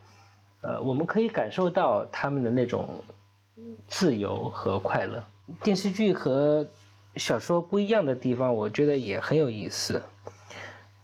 [0.61, 3.03] 呃，我们可以感受到他们的那种
[3.87, 5.25] 自由和快乐。
[5.63, 6.67] 电视剧和
[7.17, 10.03] 小说不一样的地方，我觉得也很有意思。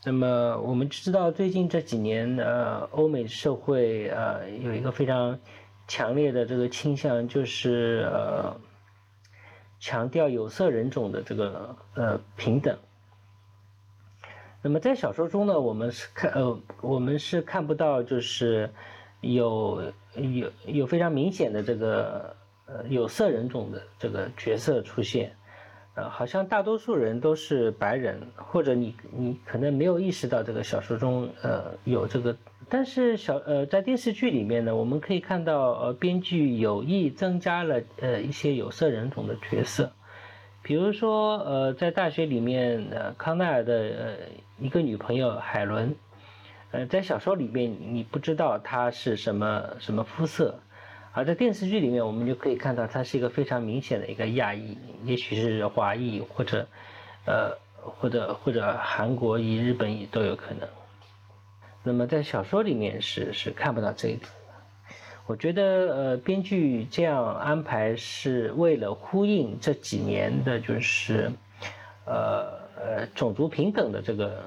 [0.04, 5.38] 那么我们知道，最近这几年，呃，欧美社会呃有一个非常
[5.86, 8.60] 强烈的这个倾向，就是呃
[9.78, 12.76] 强调有色人种的这个呃平等。
[14.60, 18.70] 那么在小说中呢，我们是看呃，我们是看不到就是
[19.20, 25.34] 有有有非常明显的这个呃有色人种的这个角色出现，
[25.94, 32.36] 呃，好像大多数人都是白人，或者你你可能没有意识到这个小说中呃有这个，
[32.68, 39.92] 但是小呃在电视剧里面呢，我们可以看到呃编剧有意增加了呃一些有色人种的角色。
[40.64, 44.16] 比如说，呃，在大学里面，呃，康奈尔的呃
[44.60, 45.96] 一个女朋友海伦，
[46.70, 50.60] 呃，在小说里面你不知道她是什么什么肤色，
[51.14, 56.66] 而在电视剧里面，我们就可以看到她是一个非常明显的一个亚裔，也许是华裔或者，
[57.26, 60.68] 呃，或者或者韩国裔、日本裔都有可能。
[61.82, 64.30] 那么在小说里面是是看不到这一点。
[65.26, 71.30] 我觉得，呃，编剧这样安排是为了呼应这几年的，就是，
[72.06, 74.42] 呃呃，种族平等的这个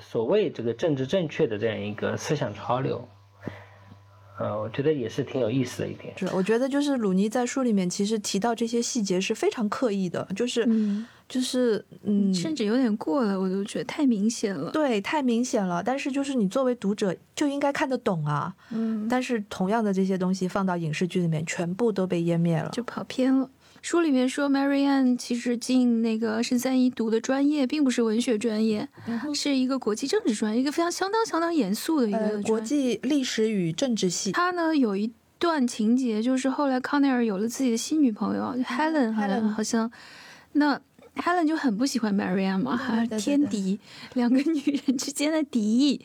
[0.00, 3.06] 所谓这个政治正确的这样一个思想潮流。
[4.38, 6.12] 呃，我觉得也是挺有意思的一点。
[6.18, 14.72] 是，我觉得就是鲁尼在书里面其实提到这些细节是非常刻意的，就是、嗯，就是嗯，甚至有点过了，我都觉得太明显了。
[14.72, 15.82] 对，太明显了。
[15.84, 18.52] 但是就是你作为读者就应该看得懂啊。
[18.70, 22.70] 嗯，但是同样的这些东西放到影视剧里面，全部都被湮灭了。
[22.70, 23.48] 就跑偏了。
[23.84, 28.88] 书里面说，Marianne 其实进那个圣三一读的专业并不是文学专业，
[29.34, 34.32] 是一个国际政治专业，一个非常相当相当严肃的一个呃，国际历史与政治系。
[34.32, 39.92] 他呢有一段情节，就是后来康奈尔有了自己的新女朋友，就 Helen，好像 Helen 好像，
[40.52, 40.80] 那
[41.16, 43.78] Helen 就很不喜欢 Marianne 嘛，对还天敌，
[44.14, 46.00] 两个女人之间的敌意。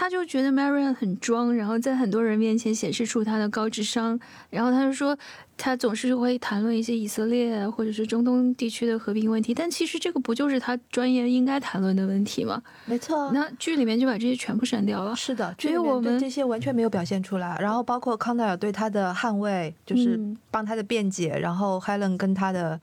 [0.00, 4.16] 他就觉得 Marian 很装，然后在很多人面前显示出他的高智商，
[4.48, 5.18] 然后他就说
[5.56, 12.62] 他总是会谈论一些以色列或者是中东地区的和平问题，但其实这个不就是他专业应该谈论的问题吗？
[12.84, 13.32] 没错。
[13.32, 15.16] 那剧里面就把这些全部删掉了。
[15.16, 17.58] 是的，所以我们这些完全没有表现出来。
[17.58, 20.16] 然后包括康奈尔对他的捍卫，就是
[20.52, 22.80] 帮他的辩解，然后 Helen 跟他的。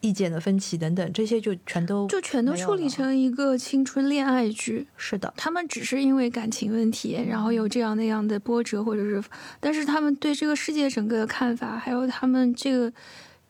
[0.00, 4.86] 意见的分歧等等，这些就全都就全都处理成一个青春恋爱剧。
[4.96, 9.22] 是的，他们只是因为感情问题，然后有这样那样的波折，或者是，
[9.58, 12.92] 但是他们对这个世界整个的看法，还有他们这个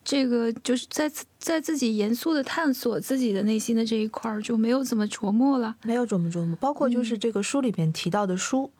[0.02, 6.56] 这个就是在在自己严肃的探索自己的内心的这一块儿，就没有怎么琢磨了，没有琢磨琢磨。
[6.56, 8.70] 包括就是这个书里面提到的书。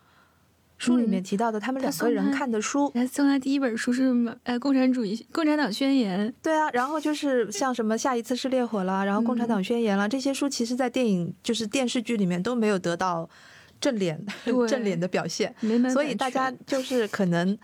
[0.79, 4.11] 书里面提到的，他们两个人看的书，送他第一本书是
[4.45, 6.29] 《呃共产主义共产党宣言》。
[6.43, 13.29] 对啊，然后就是像什么下一次是烈火了，然后《共产党宣言》了，这些书其实，在电影就是电视剧里面都没有得到
[13.81, 14.25] 正脸
[14.69, 15.55] 正脸的表现，
[15.93, 17.59] 所以大家就是可能，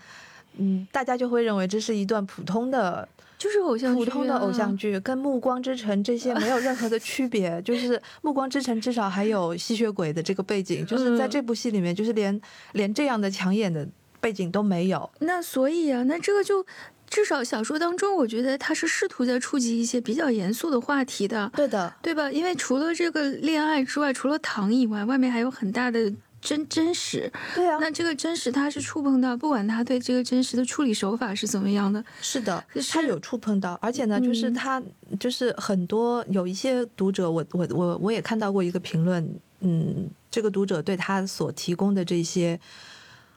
[0.57, 3.07] 嗯，大家就会认为这是一段普通的。
[3.37, 7.61] 就是偶像剧，普通的偶像剧，跟《暮光之城》这些没有任何的区别。
[7.61, 12.39] 就是《暮光之城》至少还有吸血鬼的这个背景，就是在这部戏里面，就是连
[12.73, 13.87] 连这样的抢眼的
[14.19, 15.09] 背景都没有。
[15.19, 16.65] 那所以啊，那这个就
[17.09, 21.51] 至少小说当中，我觉得他是试图在触及一些比较严肃的话题的。
[21.55, 22.31] 对的，对吧？
[22.31, 26.11] 因为除了这个恋爱之外，除了糖以外，外面还有很大的。
[26.45, 34.79] 真真实，对啊，那这个真实他是触碰到，不管他对这个真实的处理手法是怎么样的，是的，他有触碰到，而且呢，就是他
[35.19, 39.27] 就是很多有一些读者，我我我我也看到过一个评论，
[39.61, 42.59] 嗯，这个读者对他所提供的这些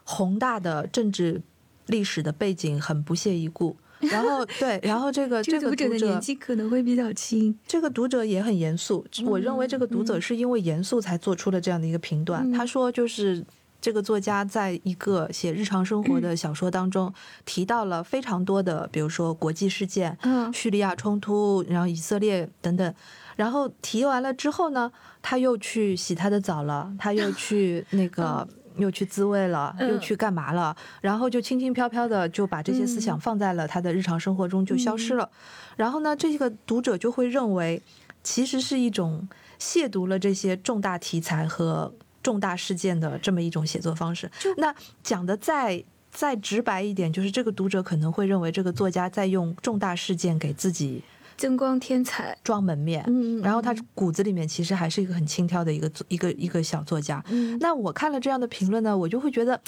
[0.04, 1.40] 宏大的政治
[1.86, 3.74] 历史的背景很不屑一顾。
[4.00, 9.04] 然后对，然后这个 这个读者的年纪可能会比较轻，这个读者也很严肃。
[9.24, 12.50] 我认为这个读者是因为严肃才做出了这样的一个评断。
[12.52, 13.44] 他说，就是
[13.80, 17.12] 这个作家在一个写日常生活的小说当中
[17.44, 22.94] 提到了非常多的，比如说国际事件，嗯，叙利亚冲突，然后以色列等等。
[23.36, 24.90] 然后提完了之后呢，
[25.22, 28.46] 他又去洗他的澡了，他又去那个。
[28.78, 30.74] 又去自慰了，又去干嘛了？
[31.00, 35.28] 然后就轻轻飘飘的就把这些思想放在了他的日常生活中，就消失了。
[35.76, 37.82] 然后呢，这个读者就会认为，
[38.22, 44.30] 其实是一种亵渎了这些重大题材和重大事件的这么一种写作方式。
[44.56, 51.02] 那讲的再再直白一点，就是这个读者可能会认为，这个作家在用重大事件给自己。
[51.38, 53.02] 增光添彩，装门面。
[53.06, 57.24] 嗯，然后他骨子里面其实还是一个很轻佻的一个一个一个小作家。
[57.30, 59.58] 嗯，那我看了这样的评论呢，我就会觉得，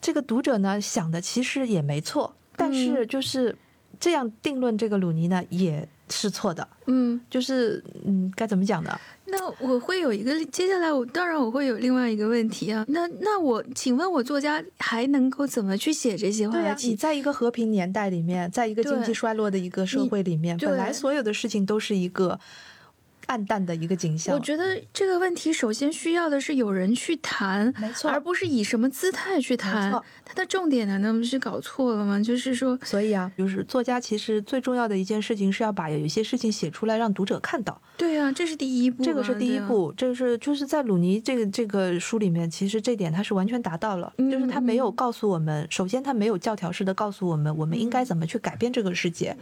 [0.00, 3.56] 这个读者呢想的其实也没错，但是就是
[3.98, 6.66] 这样定论这个鲁尼呢也是错的。
[6.86, 8.98] 嗯，就是嗯该怎么讲呢？
[9.26, 12.84] 那我会有一个，接下来我当然我会有另外一个问题啊。
[12.88, 16.88] 那那我请问，我作家还能够怎么去写这些话题？
[16.88, 22.38] 你在一个和平年代里面，在一个经济衰落的一个社会里面，本来所有的事情都是一个。
[23.26, 24.34] 暗淡的一个景象。
[24.34, 29.92] 我觉得这个问题首先需要的是有人去谈，没错，而不是以什么姿态去谈。
[30.24, 32.20] 它的重点难道不是搞错了吗？
[32.20, 37.80] 就是说，所以啊，就是作家其实最重要的一件事情是要把有一些事情写出来，让读者看到。
[37.96, 39.04] 对啊，这是第一步。
[39.04, 49.36] 这个是第一步，这个是就是在鲁尼这个这个书里面，其实这点他是完全达到了，就是他没有告诉我们，首先他没有教条式的告诉我们，我们应该怎么去改变这个世界，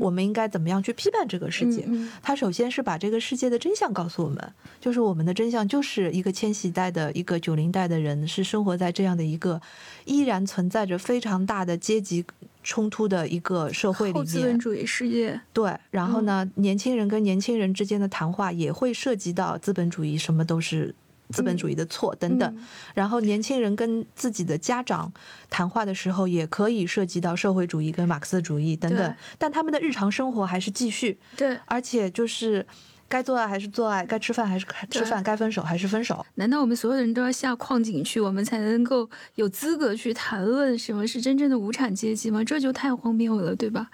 [0.00, 1.86] 我们应该怎么样去批判这个世界。
[2.22, 9.60] 他首先是把这个世界的真相告诉我们，就是我们的真相就是一个千禧代的一个九零代的人是生活在这样的一个
[10.04, 12.24] 依然存在着非常大的阶级
[12.62, 15.40] 冲突的一个社会里面，资本主义世界。
[15.52, 20.94] 对，然后呢，年轻人跟年轻人之间的谈话也会涉及到资本主义，什么都是
[21.30, 22.58] 资本主义的错等等。
[22.92, 25.10] 然后年轻人跟自己的家长
[25.48, 29.14] 谈话的时候，也可以涉及到社会主义跟马克思主义等等。
[29.38, 31.18] 但他们的日常生活还是继续。
[31.36, 32.66] 对，而且就是。
[33.10, 36.24] 该做爱还是做爱，该吃饭还是吃饭，该分手还是分手。
[36.36, 42.42] 难道我们所有人都要下矿井去，我们才能够有资格去谈论什么是真正的无产阶级吗？
[42.42, 43.90] 这就太荒谬了，对吧？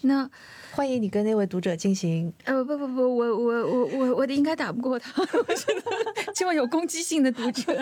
[0.00, 0.28] 那。
[0.76, 2.30] 欢迎你跟那位读者进行。
[2.44, 5.10] 呃不不不，我我我我我应该打不过他。
[5.32, 5.82] 我觉得
[6.34, 7.72] 这么有攻击性的读者，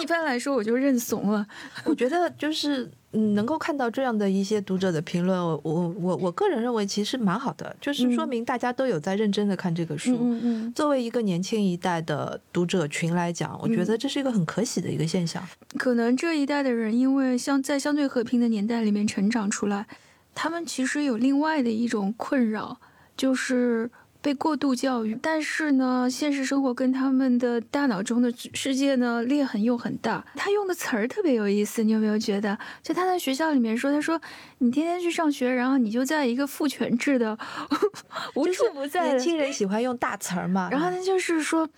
[0.00, 1.44] 一般来说我就认怂了。
[1.84, 10.16] 我觉得就是嗯，能够看到这样的一些读者的评论，我我我个人认为其实蛮好的，就是说明大家都有在认真的看这个书。
[10.20, 10.72] 嗯嗯。
[10.74, 15.42] 作为一个年轻一代的读者群来讲，我觉得这是一个很可喜的一个现象。
[15.76, 19.88] 可能这一代的人因为相在相对和平的年代里面成长出来。
[20.34, 22.80] 他们其实有另外的一种困扰，
[23.16, 23.90] 就是
[24.24, 30.24] 被过度教育，但是呢，现实生活跟他们的大脑中的世界呢裂痕又很大。
[30.34, 32.58] 他用的词儿特别有意思，你有没有觉得？
[32.82, 34.18] 就他在学校里面说，他说
[34.60, 37.36] 你天天去上学，然后你就在一个父权制的
[38.34, 39.08] 无处不在。
[39.08, 41.68] 年轻人喜欢用大词儿嘛，然后他就是说，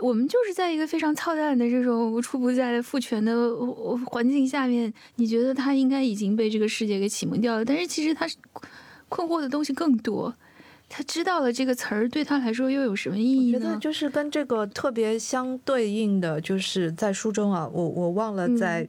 [0.00, 3.32] 我们就是在一个非常操蛋的这种无处不在的父权的
[4.06, 8.36] 环境下面，你觉得他应该已经被这个世界给启蒙掉了，但是其实他是
[9.08, 10.34] 困惑的东西更多。
[10.94, 13.58] 他知道了这个词儿对他来说又有什么意义呢？
[13.58, 18.86] 我觉得就是跟这个特别相对应的，就是在书中啊，我我忘了在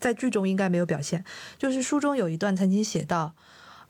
[0.00, 1.24] 在剧中应该没有表现，
[1.56, 3.34] 就是书中有一段曾经写到。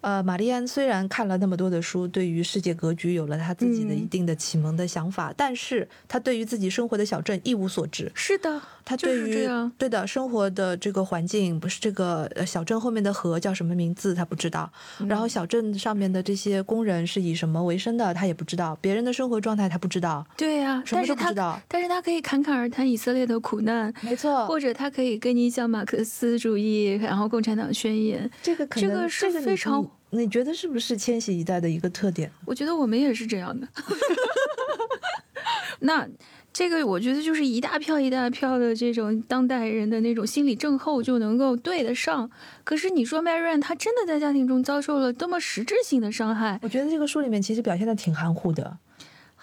[0.02, 8.10] 呃，玛丽安虽然看了那么多的书，对于世界格局有了他自己的一定的启蒙的想法，但是他对于自己生活的小镇一无所知。
[8.14, 9.48] 是的，他对于
[9.78, 14.70] 对的生活的这个环境，不是这个小镇后面的河叫什么名字，他不知道。
[15.06, 18.76] 然后小镇上面的这些工人是以什么为生的，他也不知道。
[18.80, 20.26] 别人的生活状态他不知道。
[20.36, 21.60] 对呀，什么都不知道。
[21.68, 24.46] 但是他可以侃侃而谈以色列的苦难，没错。
[24.48, 28.28] 或者他可以跟你讲马克思主义，然后共产党宣言。
[28.42, 29.86] 这个这个是非常。
[30.10, 32.30] 你觉得是不是千禧一代的一个特点？
[32.44, 33.66] 我觉得我们也是这样的。
[35.80, 36.06] 那
[36.52, 42.30] 这个我觉得就是一大票一大票的这种当代人的那种心理症候就能够对得上。
[42.62, 46.60] 可是你说 Marianne 她真的在家庭中遭受了多么实质性的伤害？
[46.62, 48.76] 我觉得这个书里面其实表现的挺含糊的。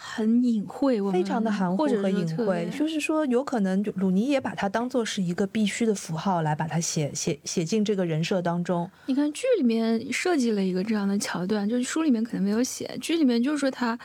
[0.02, 8.90] 很隐晦，非常的含糊和隐晦，就是说，有可能就鲁尼也把它当做是一个必须的符号来把它写写写进这个人设当中。
[9.08, 14.00] 你看剧里面设计了一个这样的桥段，就是书里面可能没有写，剧里面就是说他，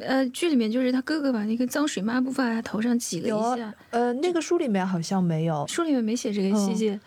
[0.00, 7.00] 呃，剧里面就是他哥哥把那个脏水抹布放在他头上挤了一下，呃，那个书里面好像没有，书里面没写这个细节，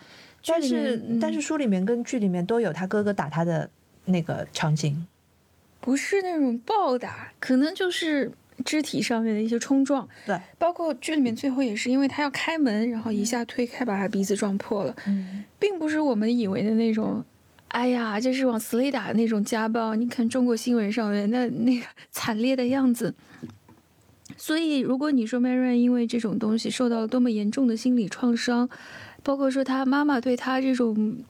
[0.44, 3.70] 但是但是书里面跟剧里面都有他哥哥打他的
[4.04, 5.06] 那个场景。
[5.82, 8.30] 不是那种暴打，可能就是
[8.64, 10.08] 肢体上面的一些冲撞。
[10.24, 14.94] 对，包括剧里面最后也是，因为他要开门，然后一下推开，把他鼻子撞破了。
[15.08, 17.24] 嗯，并不是我们以为的那种，
[17.68, 19.96] 哎呀，这是往死里打的那种家暴。
[19.96, 23.12] 你看中国新闻上面那那个惨烈的样子。
[24.36, 28.68] 所以，如果你说 Marianne 因为这种东西受到了多么严重的心理创伤，
[29.24, 31.24] 包括说他妈妈对他这种。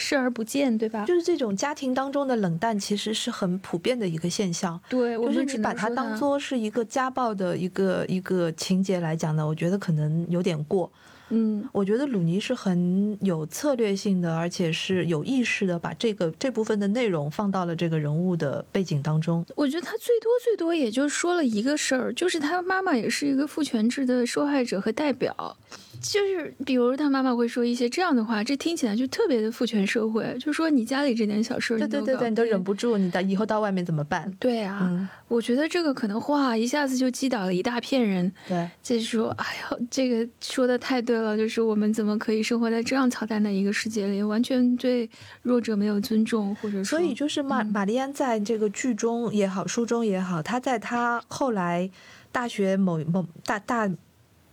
[0.00, 1.04] 视而不见，对吧？
[1.04, 4.80] 就是这种家庭当中的冷淡，其实是很普遍的一个现象。
[4.88, 10.90] 对，就是你把它当做是一个家暴的一个一个情节来讲呢，我觉得可能有点过。
[11.32, 19.46] 嗯，我觉得鲁尼是很有策略性的，而且是有意识的把这个这部分的内容放到了这个人物的背景当中。
[19.54, 25.56] 我觉得他最多最多也就说了一个事儿，就是他妈妈也是一个父权制的受害者和代表。
[26.00, 30.36] 就是，比如他妈妈会说一些这样的话，这听起来就特别的父权社会。
[30.40, 34.32] 就说你家里这点小事，对对对对，你都忍不住，你到以后到外面怎么办？
[34.40, 38.32] 对啊，我觉得这个可能话一下子就击倒了一大片人。
[38.48, 45.08] 对，就是说，哎呦，这个说的太对了，就是我们怎么可以生活在这样操蛋的一个世界里，完全对
[45.42, 51.90] 弱者没有尊重，或者说所以就是玛玛丽安在这个剧中也好，书中也好，她在她后来
[52.32, 53.90] 大学某某大大。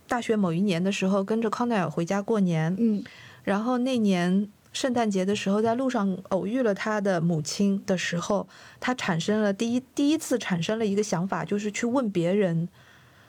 [0.08, 2.74] 大学某一年的时候，跟着康奈尔回家过年。
[2.78, 3.04] 嗯，
[3.44, 8.48] 然后那年圣诞节的时候，在路上偶遇了他的母亲的时候，
[8.80, 12.68] 他产生了第一第一次产生了一个想法，就是去问别人，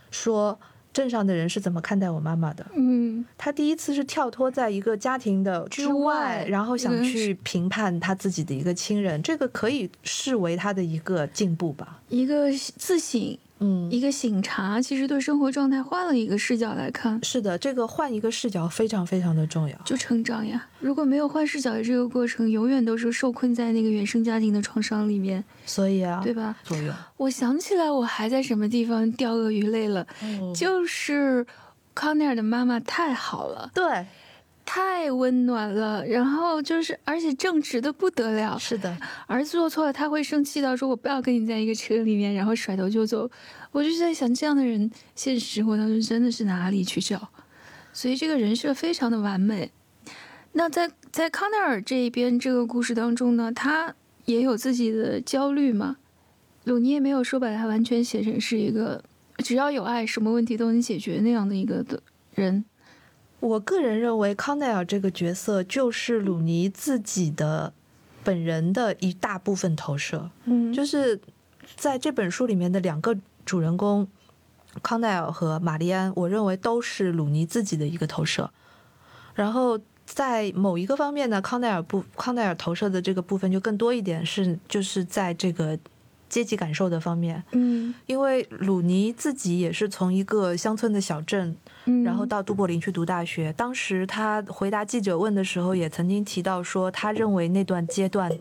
[0.09, 0.59] 说
[0.91, 2.65] 镇上的人是怎么看待我妈妈的。
[2.75, 13.37] 嗯，他第一次是跳脱在一个家庭的之外，然后想去评判他自己的一个亲人，这个可以视为他的一个进步吧，一个自省。
[13.59, 20.65] 嗯，一个醒察，其实对生活状态换了一个视角来看，是的，这个换一个视角非常非常的重要，就成长呀。
[20.79, 25.43] 如果没有换视角的这个过程，永远都是受困在那个原生家庭的创伤里面。
[25.65, 26.55] 所以啊，对吧？
[26.63, 26.93] 作用。
[27.17, 30.07] 我想起来，我还在什么地方掉鳄鱼泪了，
[30.55, 31.45] 就是
[31.93, 33.69] 康奈尔的妈妈太好了。
[33.73, 34.05] 对。
[34.71, 38.55] 太温暖了，然后就是，而且正直的不得了。
[38.59, 38.95] 是的，
[39.25, 43.27] 儿子做错了，他会生气到说：“我不要跟你在一个车里面。”然后甩头就走。
[43.71, 47.29] 我就在想，这样的人，现实生活当中真的是哪里去找？
[47.91, 49.71] 所以这个人设非常的完美。
[50.51, 53.95] 那在在康奈尔这一边这个故事当中呢，他
[54.25, 55.97] 也有自己的焦虑嘛。
[56.65, 59.03] 鲁尼也没有说把他完全写成是一个
[59.39, 61.99] 只要有爱，什么问题都能解决那样的一个的
[62.35, 62.65] 人。
[63.39, 67.73] 我个人认为，康奈尔这个角色就是鲁尼自己的
[68.23, 70.29] 本人的一大部分投射。
[70.45, 71.19] 嗯，就是
[71.75, 74.07] 在这本书里面的两个主人公，
[74.83, 78.51] 康奈尔和玛丽安，我认为都是鲁尼自己的一个投射。
[79.33, 85.79] 然后在某一个方面呢，康奈尔部康奈尔投射的这个部分就更多一点，是就是在这个
[86.29, 91.55] 阶级感受的方面，嗯因为鲁尼自己也是从一个乡村的小镇，
[91.85, 93.51] 嗯，然后到都柏林去读大学。
[93.53, 98.31] 当时他回答记者问的时候，也曾经提到说，他认为那段阶段，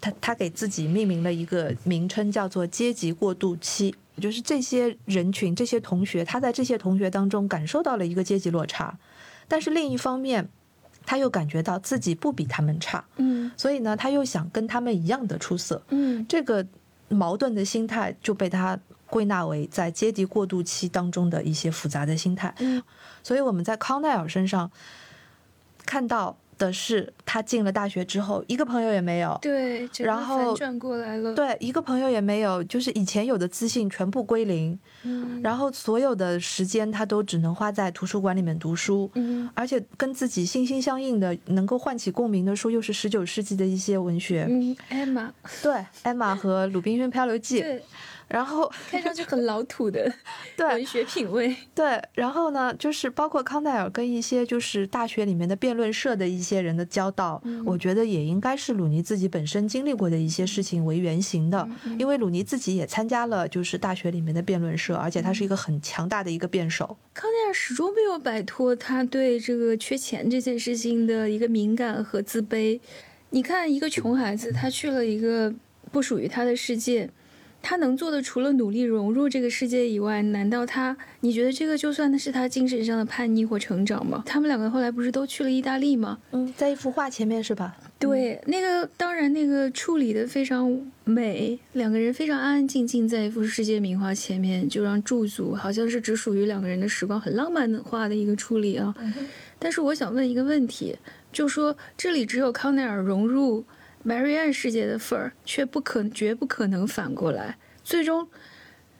[0.00, 3.94] 他他给自己命名了一个名称，叫做阶级过渡期。
[4.20, 8.98] 就是这些人群、这些同学，他在这些同学当中感受到了一个阶级落差，
[9.46, 10.48] 但是另一方面，
[11.06, 15.80] 他又感觉到自己不比他们差，嗯所以呢，他又想跟他们一样的出色。
[15.90, 16.66] 嗯这个
[17.08, 22.54] 矛盾的心态就被他归纳为在阶级过渡期当中的一些复杂的心态。
[22.58, 22.82] 嗯
[23.22, 24.70] 所以我们在康奈尔身上
[25.84, 35.40] 看到的是，他进了大学之后，一个朋友也没有，对，然后反转过来了，，对，一个朋友也没有，就是以前有的自信全部归零，嗯。
[35.42, 39.10] 然后所有的时间他都只能花在图书馆里面读书。
[39.14, 39.48] 嗯。
[39.54, 45.30] 而且跟自己心心相印的、能够唤起共鸣的书，又是十九世纪的一些文学，嗯，Emma，
[45.62, 47.82] 对，《艾玛》和《鲁滨逊漂流记》，对，
[48.28, 50.12] 然后 看上去很老土的
[50.56, 66.96] 对文学品味，对，然后呢，就是包括康奈尔跟一些就是大学里面的辩论社的一些人的交道，嗯我觉得也应该是鲁尼自己本身经历过的一些事情为原型的，嗯因为鲁尼自己也参加了就是大学里面的辩论社，而且他是一个很强大的一个辩手。
[67.14, 72.78] 康奈尔始终没有摆脱他对这个缺钱这件事情的一个敏感和自卑。
[73.30, 75.52] 你看，一个穷孩子，他去了一个
[75.90, 77.10] 不属于他的世界，
[77.68, 80.96] 他能做的除了努力融入这个世界以外，难道他？
[81.20, 84.22] 你觉得这个就算是他精神上的叛逆或成长吗？
[84.24, 86.16] 他们两个后来不是都去了意大利吗？
[86.30, 87.76] 嗯，在一幅画前面是吧？
[87.98, 98.94] 对，那个当然那个处理的非常美，两个人非常安安静静在一幅世界名画前面，就让驻足，好像是只属于两个人的时光，很浪漫的画的一个处理啊。
[99.58, 100.96] 但是我想问一个问题，
[101.30, 103.62] 就说这里只有康奈尔融入
[104.06, 108.28] marian 世界的份儿，却不可绝不可能反过来，最终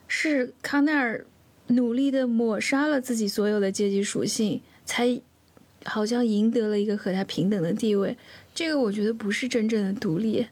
[0.07, 1.25] 是康奈尔
[1.69, 5.21] 努力的抹杀了自己所有的阶级属性，才
[5.85, 8.17] 好像赢得了一个和他平等的地位。
[8.55, 10.47] 这个我觉得不是真正的独立，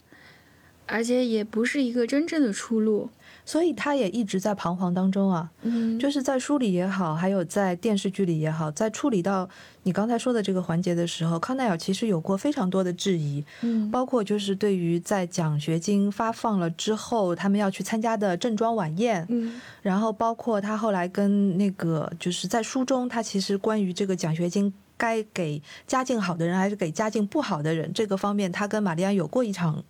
[0.87, 3.11] 而且也不是一个真正的出路。
[3.47, 5.49] 所以他也一直在彷徨当中啊。
[5.63, 9.49] 嗯，就是在书里也好，还有在电视剧里也好，在处理到
[9.85, 29.85] 你刚才说的这个环节的时候，康奈尔其实有过非常多的质疑，嗯包括就是对于在奖学金发放了之后，他们要去参加的正装晚宴，嗯然后包括他后来跟那个就是在书中，他其实关于这个奖学金该给家境好的人还是给家境不好的人这个方面，他跟玛丽安有过一场。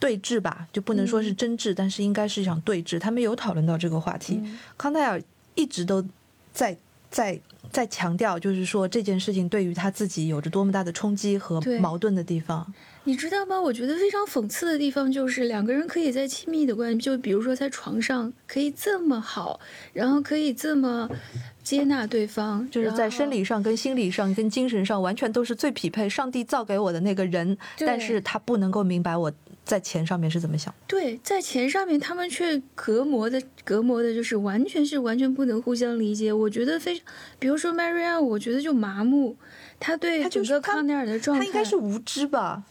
[0.00, 2.98] 对峙吧，就不能说是争执，但是应该是一场对峙。
[2.98, 5.22] 他们有讨论到这个话题，嗯康奈尔
[5.54, 6.04] 一直都
[6.52, 6.76] 在
[7.10, 7.38] 在
[7.70, 12.66] 在强调，就是说这件事情对于他自己有着多么大的冲击和矛盾的地方。
[13.04, 13.60] 你知道吗？
[13.60, 19.58] 我觉得非常讽刺的地方就是两个人可以在亲密的关系，就比如说在床上可以这么好，
[19.92, 21.08] 然后可以这么
[21.62, 29.32] 接纳对方，就是在生理上、跟心理上、跟精神上，完全都是最匹配上帝造给我的那个人，但是他不能够明白我
[29.64, 30.72] 在钱上面是怎么想。
[30.86, 36.30] 对，在钱上面，他们却隔膜的隔膜的，就是完全是完全不能互相理解。
[36.32, 37.04] 我觉得非常，
[37.38, 39.36] 比如说 Marianne，我觉得就麻木，
[39.78, 42.62] 他对整个康奈尔的状态，他应该是无知吧？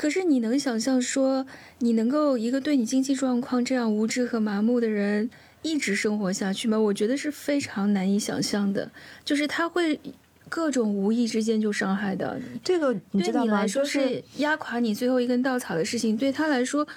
[0.00, 1.46] 可是你能想象说，
[1.80, 5.28] 你能够一个对你经济状况这样无知和麻木的人
[5.60, 6.80] 一直生活下去吗？
[6.80, 8.90] 我觉得是非常难以想象的，
[9.26, 10.00] 就是他会
[10.48, 12.42] 各种无意之间就伤害到你。
[12.64, 13.44] 这个你知道吗？
[13.44, 16.88] 对你来说就是是压垮你最后一根稻草的事情，对他来说，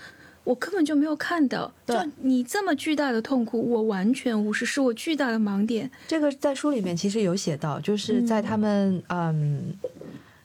[0.46, 1.70] 我根本就没有看到。
[1.86, 5.92] 对就你这么巨大的痛苦，我完全无视，是我巨大的盲点。
[6.08, 9.74] 这个在书里面其实有写到，就是在他们嗯。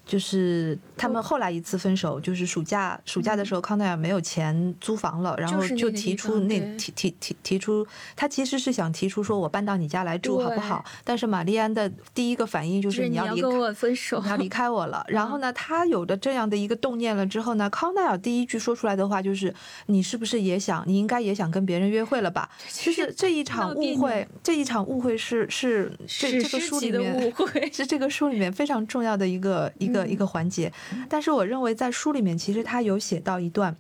[0.09, 7.87] 就是他们后来一次分手，就是暑假暑假的时候，康奈尔没有钱租房了，然后就提出那提提提提出，
[8.17, 10.83] 他其实是想提出说我搬到你家来住好不好？
[11.05, 15.05] 但是玛丽安的第一个反应就就是是你要离开要跟我分手你，要离开我了。
[15.13, 19.55] 然后呢，他有了这样的一个动念了之后呢，康奈尔第一句说出来的话就是
[19.87, 20.83] ：“你是不是也想？
[20.87, 27.71] 你应该也想跟别人约会了吧？”就是这一场误会，这一场误会是是这这个书里面误会。
[27.71, 30.73] 是这个书里面非常重要的一个 一个一个环节。
[31.09, 33.77] 但是我认为在书里面其实他有写到一段，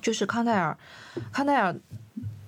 [0.00, 0.76] 就是康奈尔，
[1.32, 1.74] 康奈尔。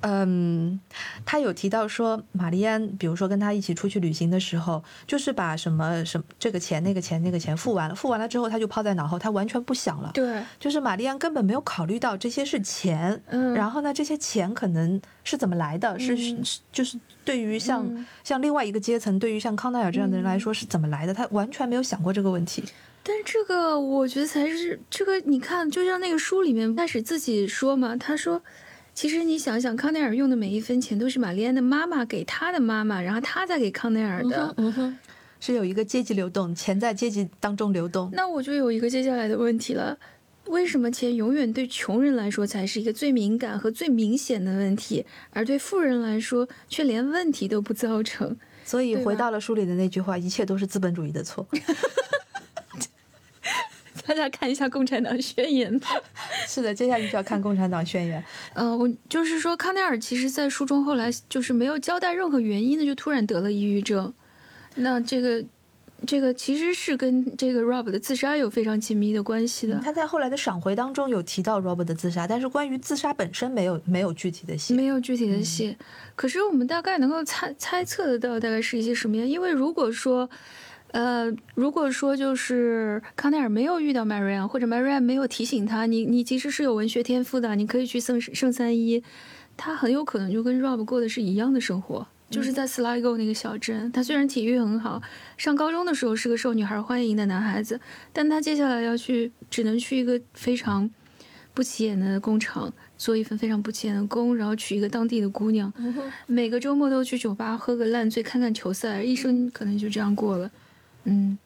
[0.01, 0.79] 嗯，
[1.27, 10.13] 他有提到说，玛丽安，比如说跟他一起出去旅行的时候，就是把什么什么这个钱、那个钱、那个钱付完了，付完了之后他就抛在脑后，他完全不想了。
[10.15, 15.99] 对，就是玛丽安根本没有考虑到这些是钱，嗯，然后呢，这些钱可能是怎么来的？
[15.99, 21.13] 是嗯是就是对于像、嗯像另外一个阶层，对于像康奈尔这样的人来说是怎么来的？
[21.13, 22.63] 他完全没有想过这个问题。
[23.09, 28.43] 但这个我觉得才是这个，你看，就像那个书里面开始自己说嘛，他说，
[28.93, 34.55] 其实你想想，康奈尔用的每一分钱都是玛丽安的妈妈给他的妈妈，然后他再给康奈尔的。
[34.59, 34.99] 嗯哼，
[35.41, 38.11] 是有一个阶级流动，钱在阶级当中流动。
[38.13, 39.97] 那我就有一个接下来的问题了：
[40.49, 48.37] 为什么钱永远对穷人来说才是一个最敏感和最明显的问题，而对富人来说却连问题都不造成？
[48.67, 51.49] 所以回到了书里的那句话，一切都是资本主义的错。
[54.09, 55.89] 大家看一下《共产党宣言》吧。
[56.49, 58.19] 是的，接下来就要看《共产党宣言》。
[58.55, 64.11] 呃，我就是说，康奈尔其实在书中后来就是没有交代任何原因的，就突然得了抑郁症。
[64.77, 65.45] 那这个，
[66.07, 69.79] 这个其实是跟这个 Rob 的自杀有非常紧密的关系的。
[69.85, 75.77] 他在后来的闪回当中有提到 Rob 的自杀，但是关于自杀本身没有没有具体的写，没有具体的写。
[76.17, 79.29] 可是我们大概能够猜猜测得到，大概是一些什么样？
[79.29, 80.31] 因为如果说。
[80.93, 89.03] 呃，如果说就是康奈尔没有遇到 Marianne，或者 Marianne 没有提醒他，你你其实是有文学天赋的，你可以去圣圣三一，
[89.57, 93.93] 他很有可能就跟 Rob 过的是一样的生活，就是在 Sligo 那个小镇。
[93.93, 95.03] 他虽然体育很好，
[95.37, 97.79] 上高中的时候是个受女孩欢迎的男孩子，
[98.13, 100.89] 但他接下来要去，只能去一个非常
[101.53, 105.71] 不起眼的工厂做一份非常不起眼的工，然后娶一个当地的姑娘，
[106.27, 110.51] 每个周末都去酒吧喝个烂醉，看看球赛，一生可能就这样过了。
[111.09, 111.39] 嗯，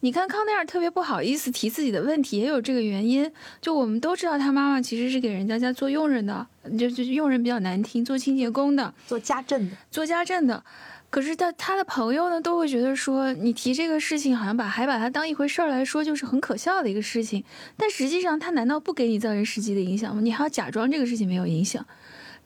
[0.00, 3.30] 你看康奈尔特别不好意思提自己的问题，也有这个原因。
[3.60, 6.46] 就我们都知道，他妈妈其实是给人家家做佣人的，
[6.78, 10.62] 就就佣人比较难听，做清洁工的，做家政的，做家政的。
[11.10, 17.42] 可是他他的朋友呢，都会觉得说，你提这个事情，好像把还把他当一回事儿来说，就是很可笑的一个事情。
[17.78, 20.20] 但实际上，他难道不给你造成实际的影响吗？
[20.20, 21.82] 你还要假装这个事情没有影响，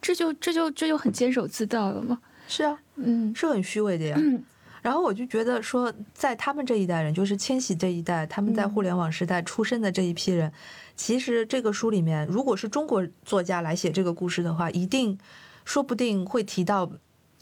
[0.01, 2.19] 这就这就这就很坚守自盗了吗？
[2.47, 4.17] 是啊，嗯，是很虚伪的呀。
[4.83, 10.51] 然后我就觉得说，在他们这一代人，就是千禧这一代，他们在互联网时代出生的这一批人，
[10.97, 15.17] 其实这个书里面，如果是中国作家来写这个故事的话，一定
[15.63, 16.91] 说不定会提到，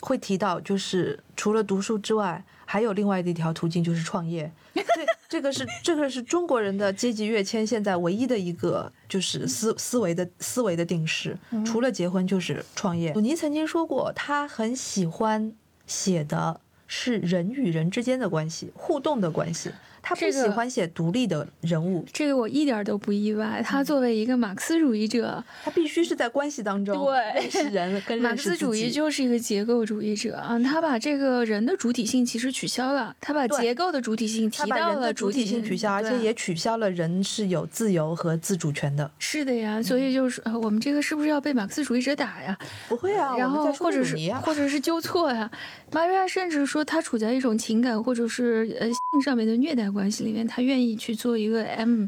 [0.02, 4.52] 会提到，就是除了读书之外，还有另外的一条途径，就是创业。
[4.76, 4.84] 这
[5.28, 11.36] 这个是这个是中国人的阶级跃迁现在唯一的一个就是思思维的思维的定式，
[11.66, 13.12] 除了结婚就是创业。
[13.14, 15.52] 鲁尼曾经说过，他很喜欢
[15.88, 16.62] 写的。
[16.94, 19.72] 是人与人之间的关系，互动的关系。
[20.02, 23.62] 他不喜欢写独立的人物，这个我一点都不意外。
[23.64, 30.58] 他作为一个马克思主义者，他必须是在关系当中认识人，跟马克思主义就是一个结构主义者啊。
[30.60, 39.10] 他把这个人的主体性其实取消了，他把结构的主体性提到了主体性取消，而且也取消了人是有自由和自主权的。
[39.20, 42.58] 是的呀，所以就是我们这个是不是要被马克思主义者打呀？
[42.90, 45.50] 不会啊，然后或者是或者是纠错呀。
[45.92, 49.91] 玛瑞亚甚至说他处在一种情感或者是呃性上面的虐待。
[49.92, 52.08] 关系里面，他愿意去做一个 M。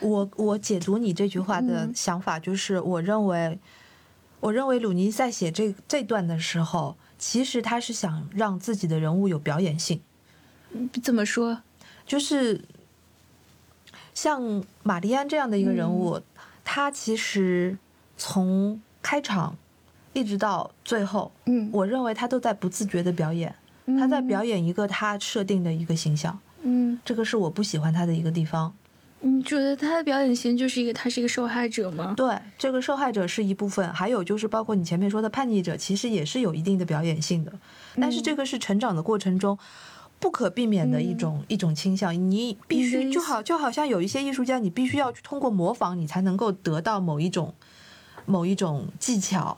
[0.00, 3.58] 我我解读你这句话的想法就是，我认为，
[4.40, 10.00] 我认为鲁尼在写这这段的时候，其实他是想让自己的人物有表演性。
[11.02, 11.62] 怎么说？
[12.04, 12.60] 就是
[14.12, 16.20] 像玛丽安这样的一个人物，
[16.62, 17.78] 他其实
[18.18, 19.56] 从开场
[20.12, 23.54] 一直到最后，嗯，我认为他都在不自觉的表演，
[23.86, 26.38] 他在表演一个他设定的一个形象。
[26.64, 28.74] 嗯，这个是我不喜欢他的一个地方。
[29.20, 32.12] 你觉得他的表演型就是一个，他是一个受害者吗？
[32.14, 37.50] 对，这个受害者是一部分，还有就是包括你前面说的叛逆者，其实也是有一定的表演性的。
[37.98, 39.58] 但是这个是成长的过程中
[40.18, 47.54] 不可避免的一种一种倾向，你必须就好就好像有一些艺术家，你必须要去通过模仿，你才能够得到某一种
[48.26, 49.56] 某一种技巧。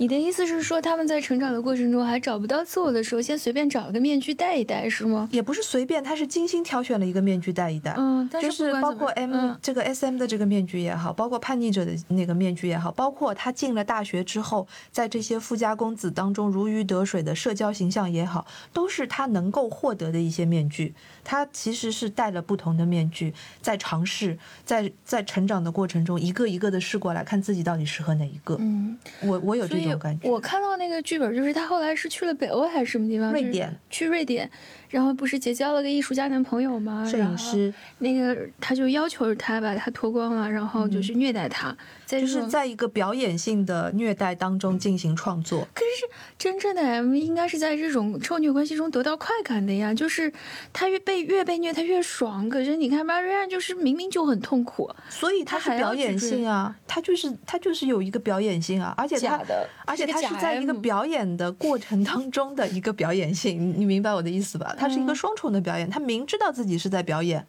[0.00, 5.28] 你的意思是说，他们在成长的过程中还找不到自我的时候，先随便找一个面具戴一戴，是吗？
[5.30, 7.94] 也不是随便，他是精心挑选了一个面具戴一戴。
[7.98, 20.94] 嗯，就是包括 M 这个 S M 的这个面具也好，包括叛逆者的那个面具也好，包括他进了大学之后，在这些富家公子当中如鱼得水的社交形象也好，都是他能够获得的一些面具。
[21.22, 28.56] 他其实是戴了不同的面具，在尝试，在在成长的过程中，一个一个的试过来看自己到底适合哪一个。
[28.58, 30.28] 嗯，我我有这种感觉。
[30.28, 33.30] 我看到那个剧本，就是他后来是去了北欧还是什么地方？
[33.32, 34.50] 瑞典，去瑞典。
[34.90, 37.06] 然后不是结交了个艺术家男朋友吗？
[37.08, 41.74] 摄影师，那个他就要求他把他脱光了，然后就是虐待他，
[42.06, 45.66] 就是在一个表演性的虐待当中进行创作。
[45.72, 50.32] 可是真正的 M 应该是在这种受虐关系中得到快感的呀，就是
[50.72, 52.48] 他越被越被虐他越爽。
[52.48, 59.40] 可是你看 Marianne 就是明明就很痛苦，所以他是表演性啊，他就是他就是有一个表演性啊，而且他
[59.86, 64.74] 而且他是在一个表演的过程当中的一个表演性，你明白我的意思吧？
[64.80, 67.46] 他是一个双重的表演，他明知道自己是在表演，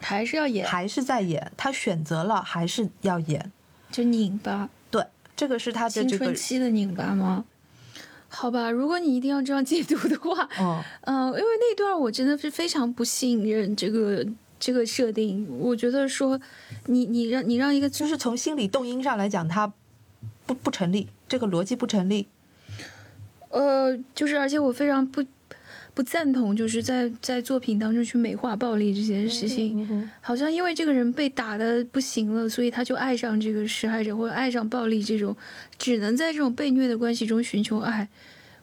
[0.00, 3.52] 还是要演，还是在演，他选择了还是要演，
[3.92, 4.68] 就拧巴。
[4.90, 5.06] 对，
[5.36, 7.44] 这个是他的青这个春期的拧巴吗？
[8.28, 14.26] 好吧，如果你一定要这样解读的话，嗯嗯、因为那段我真的是非常不信任这个
[14.58, 15.46] 这个设定。
[15.60, 16.40] 我觉得说，
[16.86, 19.72] 你你让你让一个就是从心理动因上来讲，它
[20.46, 22.26] 不不成立，这个逻辑不成立。
[23.50, 25.24] 呃，就是而且我非常不
[25.94, 29.86] 不赞同，就是在在作品当中去美化暴力这件事情。
[29.88, 35.36] 嗯好像因为这个人被打的不行了，所以他就爱上这个施害者，或者爱上暴力这种，
[35.78, 38.08] 只能在这种被虐的关系中寻求爱。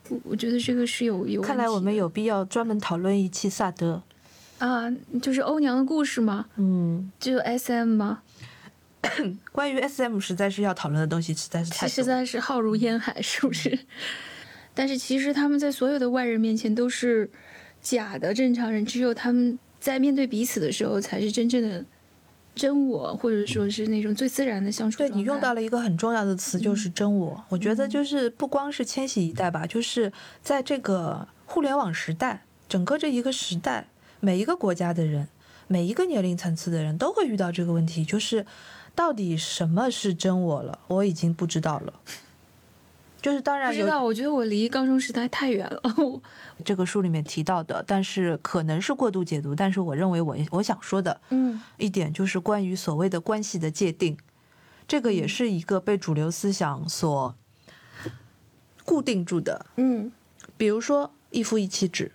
[0.10, 4.04] 我我觉得这个是有有看来我们有必要专门讨论一期萨德。
[4.58, 8.22] 啊，就是欧娘的故事吗，嗯，就 S M 吗，
[9.52, 11.88] 关于 SM 实在是要讨论的东西实在是太。
[11.88, 13.80] 实在是浩如烟海，是不是？
[14.74, 17.30] 但是其实他们在所有的外人面前都是
[17.82, 21.84] 假的正常人，只有他们在面对彼此的时候才是真正的
[22.56, 25.10] 真我，或者说是那种最自然的相处对。
[25.10, 27.44] 你用到了一个很重要的词，就是真我。
[27.50, 30.12] 我觉得就是不光是千禧一代吧，就是
[30.42, 33.88] 在这个互联网时代，整个这一个时代，
[34.20, 35.28] 每一个国家的人，
[35.68, 38.46] 每一个年龄层次的人都会遇到这个问题，就是
[38.94, 41.94] 到底什么是真我了，我已经不知道了。
[43.22, 45.82] 就是当然有不知道，我觉得我离高中时代太远了。
[45.98, 46.22] 我
[46.66, 49.54] 这个书里面提到的，但是可能是过度解读。
[49.54, 54.18] 但是我认为我我想说的嗯一点就是关于所谓的关系的界定，
[54.88, 57.36] 这个也是一个被主流思想所
[58.84, 59.66] 固定住的。
[59.76, 60.12] 嗯，
[60.58, 62.12] 比如说一夫一妻制，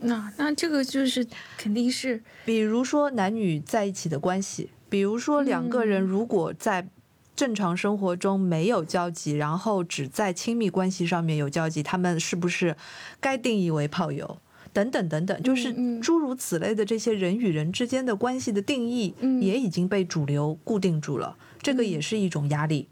[0.00, 1.26] 那那这个就是
[1.58, 6.88] 肯定是比如说男女在一起的关系，比如说两个人嗯如果在
[7.36, 12.74] 正常生活中没有交集，然后只在亲密关系上面有交集，他们是不是
[13.20, 14.38] 该定义为炮友？
[14.72, 21.36] 等等等等，就是嗯诸如此类的这些人与人之间的关系的定义，嗯也已经被主流固定住了。
[21.62, 22.88] 这个也是一种压力。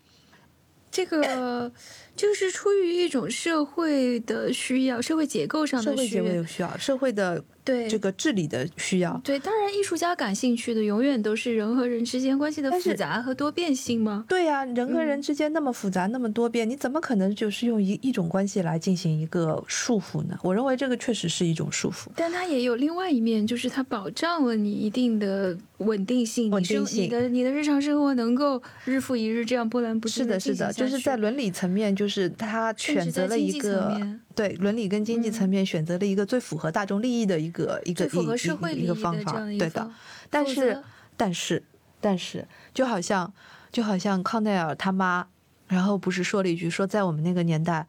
[0.91, 1.71] 这个
[2.17, 9.19] 就是出于一种社会的需要，社会结构上社会结构的需要，社会的对这个治理的需要。
[9.25, 14.25] 对，当然艺术家感兴趣的永远都是人和人之间关系的复杂和多变性吗。
[14.29, 20.39] 对呀、人和人嗯之间那么复杂、那么多变，你怎么可能就是用一一种关系来进行一个束缚呢？
[20.43, 22.09] 我认为这个确实是一种束缚。
[22.17, 39.91] 但它也有另外一面，就是它保障了你一定的稳定性，稳定性你的你的日常生活能够日复一日这样波澜不是的，是的，就是在伦理层面，就是他选择了一个面对伦理跟经济层面选择了一个最符合大众利益的一个一个最符合一社会利益的一一个方法对的。
[40.29, 40.83] 但是
[41.17, 41.63] 但是
[42.01, 43.33] 但是，就好像
[43.73, 45.27] 就好像康奈尔他妈，
[45.69, 47.87] 然后不是说了一句说，在我们那个年代，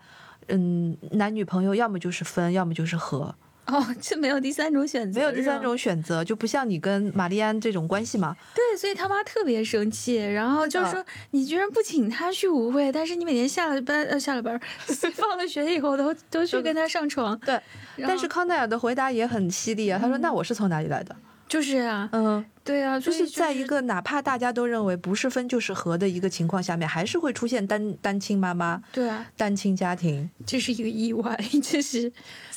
[0.48, 3.36] 嗯，男女朋友要么就是分，要么就是和，
[3.68, 8.36] 哦，这没有第三种选择，没有第三种选择，就不像你跟玛丽安这种关系嘛。
[8.54, 14.60] 对，所以他妈特别生气，然后就说你居然不请他去舞会，但是你每天下了班呃下了班
[15.16, 17.60] 放了学以后都都去跟他上床，对，
[17.98, 21.16] 但是康奈尔的回答也很犀利啊，他说：“那我是从哪里来的？”
[21.48, 30.28] 就是啊，嗯，对啊，就是在一个哪怕大家都认为不是分就是合的一个情况下面，还是会出现单单亲妈妈、对啊，单亲家庭。
[30.46, 32.12] 这是一个意外， 这是，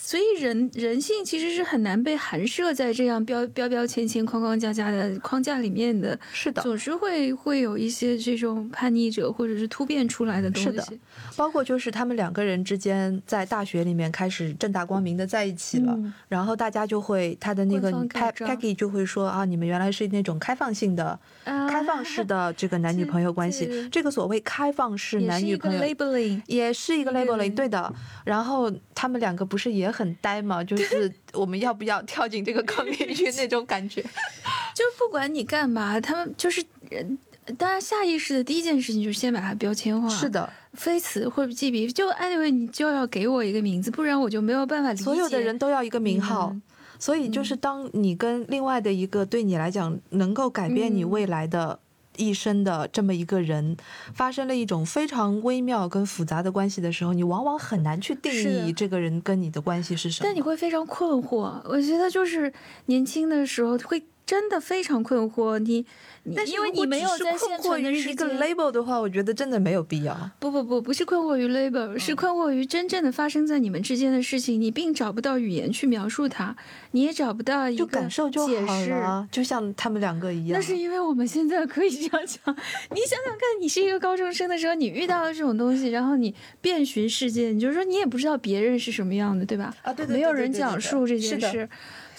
[0.09, 10.71] 所以人人性其实是很难被含摄在这样标标标签签、框框架架的框架里面的，是的，总是会会有一些这种叛逆者或者是突变出来的东西。
[10.71, 10.99] 是的
[11.37, 23.67] 包括就是他们两个人之间在大学里面开始正大光明的在一起了，嗯然后大家就会他的那个 Peggy 就会说啊，你们原来是那种开放性的、开放式的这个男女朋友关系。
[23.93, 27.93] 这这个所谓开放式男女朋友也是一个 labeling，也是一个一个 labeling，对的。
[28.25, 30.63] 然后他们两个不是也很呆嘛？
[30.65, 34.03] 就是我们要不要跳进这个坑里去那种感觉。
[34.75, 37.19] 就不管你干嘛，他们就是人。
[37.57, 45.03] 大家下意识的第一件事情就是先把它标签化，是，的，非此或者记笔，就 anyway 你就要给我一个名字，不然我就没有办法理解。
[45.03, 46.51] 所有的人都要一个名号。
[46.53, 46.61] 嗯
[47.01, 51.79] 所以就是当你跟另外的一个对你来讲能够改变你嗯未来的
[52.19, 53.77] 一生的这么一个人，
[54.13, 58.33] 发生了一种非常微妙跟复杂的关系的时候，你往往很难去定
[58.67, 60.29] 义这个人跟你的关系是什么。
[60.29, 61.61] 但你会非常困惑。
[61.65, 62.53] 我觉得就是
[62.87, 65.59] 年轻的时候会真的非常困惑。
[65.59, 65.87] 你
[66.25, 68.29] 你但是因为你没有在困惑于一个。
[68.39, 70.31] label 的话，我觉得真的没有必要。
[70.39, 76.55] 不不不，不是困惑于 label，是困惑于真正的发生在你们之间的事情，你并找不到语言去描述它，
[76.91, 78.91] 你也找不到一就个感受就解好释。
[78.91, 80.61] 了，就像他们两个一样。
[80.61, 82.55] 那是因为我们现在可以这样讲。
[82.91, 89.75] 你想想看，你是一个高中生的时候，你遇到了这种东西，然后你遍寻世界，你就说你也不知道别人是什么样的，对吧？
[89.83, 91.69] 啊，对对对没有人讲述这件事，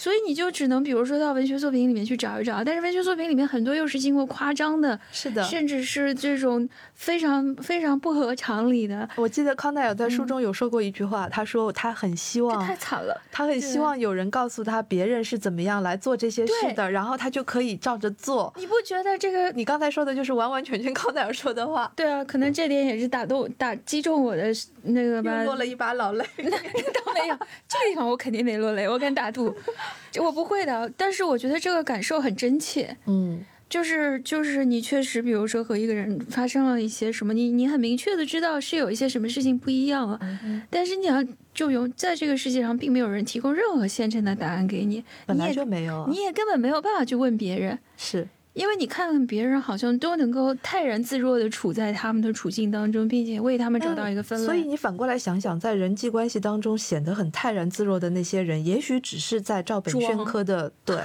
[0.00, 2.64] 所以你就只能比如说到文学作品里面面去找一找。
[2.64, 9.06] 但是文学作品里面很多又是经过夸张的，是的，甚至是这种非常非常不合常理的。
[9.16, 18.50] 我记得康奈尔在书中有说过一句话，他说他很希望，太惨了，他很希望有人告诉他别人是怎么样来做这些事的，然后他就可以照着做。
[18.56, 19.52] 你不觉得这个？
[19.52, 21.92] 你刚才说的就是完完全全康奈尔说的话。
[21.94, 24.44] 对啊，可能这点也是打动、打击中我的
[24.84, 25.44] 那个吧。
[25.44, 26.24] 落了一把老泪。
[26.40, 27.36] 倒没有，
[27.68, 29.54] 这个地方我肯定没落泪，我敢打赌，
[30.22, 30.92] 我不会的。
[30.96, 32.96] 但是我觉得这个感受很真切。
[33.06, 40.20] 嗯，就是就是你确实，比如说和一个人发生了一些什么，你你很明确的知道是有一些什么事情不一样了，
[40.68, 41.24] 但是你要
[41.54, 47.78] 就有在这个世界上，并没有人提供任何现成的答案给你，本来就没有，你也根本没有办法去问别人。
[47.96, 48.26] 是。
[48.60, 54.44] 因为你看看别人好像都能够泰然自若的处在他们的处境当中，并且为他们找到一个分类。
[54.44, 61.00] 所以你反过来想想，在人际关系当中显得很泰然自若的那些人，也许只是在照本宣科的对，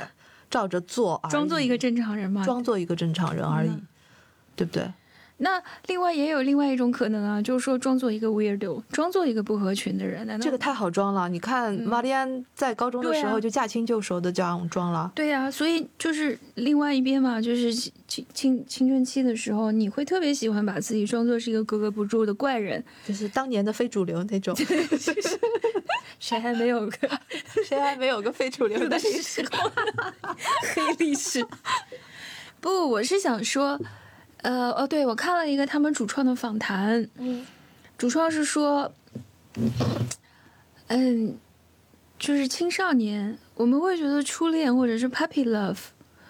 [0.49, 3.71] 照着做，装作一个正常人嘛，装作一个正常人而已，
[4.57, 4.91] 对不对？
[5.37, 10.25] 那另外也有另外一种可能啊，就是说装作一个 weirdo，装作一个不合群的人。
[10.25, 11.27] 难道这个太好装了。
[11.27, 15.11] 你看玛丽安在高中的时候就驾轻就熟的这样装了。
[15.13, 24.55] 对呀，所以就是另外一边嘛，就是青青青春期的时候，你会特别喜欢把自己装作是一个格格不入的怪人， 就是当年的非主流那种。
[26.17, 27.09] 谁还没有个
[27.67, 29.69] 谁还没有个非主流的时候？
[30.73, 31.45] 黑历史。
[32.61, 33.77] 不，我是想说。
[34.45, 37.43] 呃哦，对，我看了一个他们主创的访谈，嗯，
[37.97, 38.93] 主创是说，
[40.85, 41.35] 嗯，
[42.19, 45.79] 就是青少年，我们会觉得初恋或者是 puppy love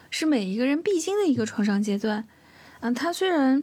[0.09, 2.25] 是每一个人必经的一个创伤阶段，
[2.79, 3.61] 啊，他虽然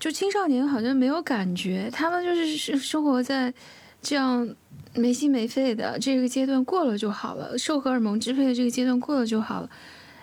[0.00, 3.52] 就青少年好像没有感觉，他们就是是生活在
[4.00, 4.48] 这样
[4.94, 9.68] 没心没肺的这个阶段过了就好了，受荷尔蒙支配的这个阶段过了就好了。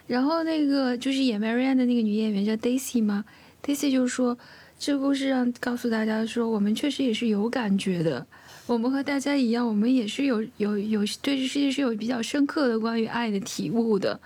[0.08, 3.26] 然后那个就是演 Marianne 的那个女演员叫 Daisy 吗
[3.64, 4.38] ？Daisy 就是说，
[4.78, 8.28] 这个故事让告诉大家说，我们确实也是有感觉的，
[8.68, 14.20] 我们和大家一样，我们也是有有有对这世界是有比较深刻的关于爱的体悟的，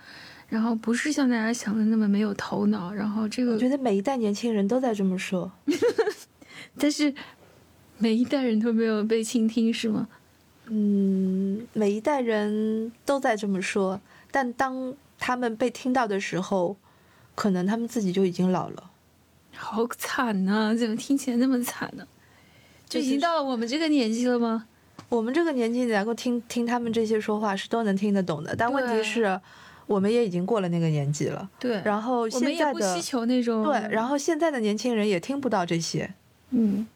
[0.49, 2.93] 然后不是像大家想的那么没有头脑。
[2.93, 5.49] 然后这个，我觉得每一代年轻人都在这么说，
[6.77, 7.13] 但是
[7.97, 10.09] 每一代人都没有被倾听，是吗？
[10.67, 14.93] 嗯，每一代人都在这么说，但当。
[15.19, 16.77] 他们被听到的时候，
[17.35, 18.89] 可能他们自己就已经老了，
[19.55, 20.73] 好惨呐！
[20.73, 22.07] 怎么听起来那么惨呢？
[22.87, 24.65] 就已经到了我们这个年纪了吗？
[25.09, 29.39] 我们这个年纪能够听听他们这些说话是都能听得懂的，但问题是，
[29.85, 31.49] 我们也已经过了那个年纪了。
[31.59, 36.13] 对，然后现在的不希求那种对，然后现在的年轻人也听不到这些，
[36.51, 36.87] 嗯，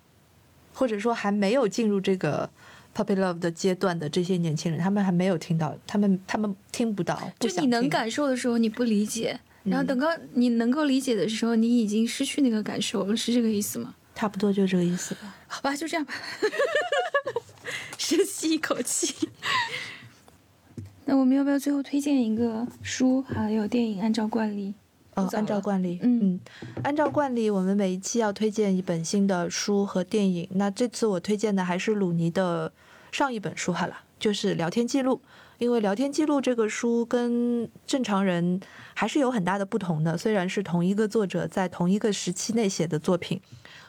[0.74, 2.50] 或者说还没有进入这个。
[2.96, 7.32] Puppy Love 的阶段的这些年轻人，他们还没有听到，他们他们听不到。
[7.40, 13.96] 就你能感受的时候，你不理解；然后等到你能够理解的时候，你已经失去那个感受了，是这个意思吗？
[14.16, 15.36] 差不多就这个意思吧。
[15.48, 16.14] 好吧，就这样吧。
[17.98, 19.30] 深吸一口气。
[21.06, 24.02] 那我们要不要最后推荐一个书，还有电影？
[24.02, 24.74] 按照惯例。
[25.16, 26.40] 哦，按照惯例，嗯嗯，
[26.84, 30.48] 按照惯例，我们每一期要推荐一本新的书和电影。
[30.52, 32.72] 那这次我推荐的还是鲁尼的
[33.12, 35.16] 上一本书好了，就是《聊天记录》。
[35.60, 38.60] 因为《聊天记录》这个书跟正常人
[38.96, 43.40] 还是有很大的不同的，虽然是同一个作者在同一个时期内写的作品，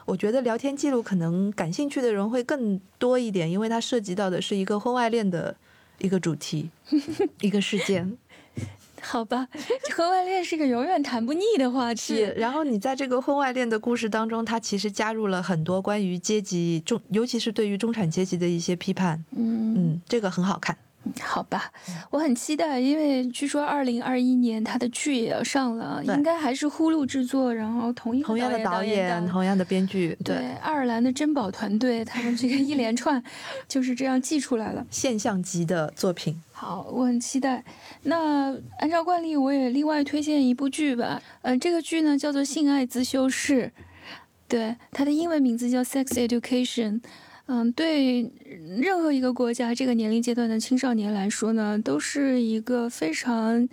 [0.05, 5.53] 我觉得《聊天记录》可能感兴趣的人会更多一点，因为它涉及到的是一个婚外恋的
[5.97, 6.69] 一个主题，
[7.41, 8.15] 一个事件。
[9.07, 9.47] 好吧，
[9.95, 12.27] 婚外恋是个永远谈不腻的话题。
[12.35, 19.23] 然后你在这个婚外恋的故事当中，它其实加入了很多关于阶级中，尤其是对于中产阶级的一些批判。
[19.35, 20.75] 嗯嗯，这个很好看。
[21.21, 21.71] 好吧，
[22.09, 33.23] 我很期待，因为据说二零二一年他的剧也要上了，应该还是呼噜制作，然后同一同样的导演、同样的编剧，对爱尔兰的珍宝团队，他们这个一连串
[33.69, 36.41] 就是这样记出来了，现象级的作品。
[36.57, 37.61] 好，我很期待。
[38.03, 41.21] 那按照惯例，我也另外推荐一部剧吧。
[41.41, 43.73] 嗯，这个剧呢叫做《性爱自修室》，
[44.47, 46.91] 对，它的英文名字叫《Sex Education》。
[47.47, 48.31] 嗯，对
[48.79, 53.67] 任何一个国家这个年龄阶段的青少年来说呢，都是一个非常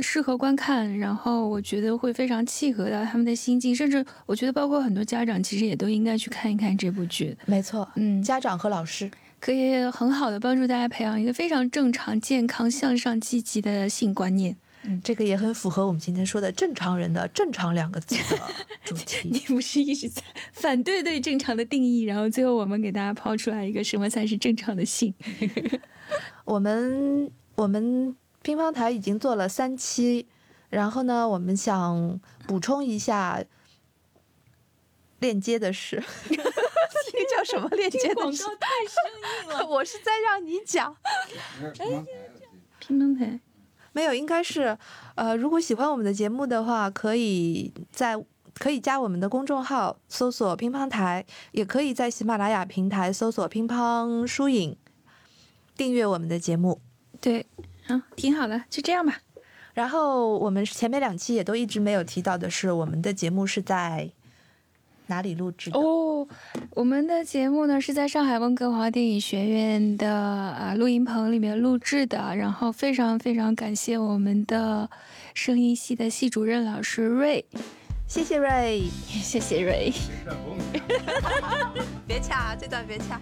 [0.00, 7.34] 适合观看，然后我觉得会非常契合到他们的心境，甚至我觉得包括很多家长其实也都应该去看一看这部剧。
[7.46, 9.10] 没错，嗯，家长和老师。
[9.40, 14.56] 可以很好的帮助大家培养一个非常正常、健康、向上、积极的性观念。
[14.82, 18.40] 嗯，这个也很符合我们今天说的“正常人”的“正常”两个字的
[18.84, 19.28] 主题。
[19.28, 20.22] 你不是一直在
[20.54, 25.12] 反对对正常的定义，然后最后我们给大家抛出来一个什么才是正常的性？
[26.44, 30.26] 我们我们乒乓台已经做了三期
[30.70, 33.42] 然后呢，我们想补充一下
[35.18, 36.02] 链接的事，
[37.44, 38.44] 这个叫什么链 接的事？
[38.58, 38.96] 太生
[39.44, 39.66] 硬了。
[39.68, 40.94] 我是在让你讲，
[42.80, 43.40] 拼门台，
[43.92, 44.76] 没有，应该是，
[45.14, 48.22] 呃，如果喜欢我们的节目的话，可以在
[48.54, 54.76] 可以加我们的公众号，搜索“乒乓台”，也可以在喜马拉雅平台搜索“乒乓疏影”，
[55.76, 56.80] 订阅我们的节目。
[57.20, 57.46] 对，
[57.88, 59.20] 嗯，挺好的，就这样吧。
[59.74, 64.10] 然后我们前面两期也都一直没有提到的是，我们的节目是在
[65.08, 65.78] 哪里录制的？
[65.78, 66.26] 哦，
[66.70, 74.88] 我们的节目呢是在上海温哥华电影学院的啊录音棚里面录制的，然后非常非常感谢我们的
[75.34, 77.44] 声音系的系主任老师瑞，
[78.06, 79.92] 谢谢瑞，谢谢瑞。
[82.06, 83.20] 别掐，这段别掐。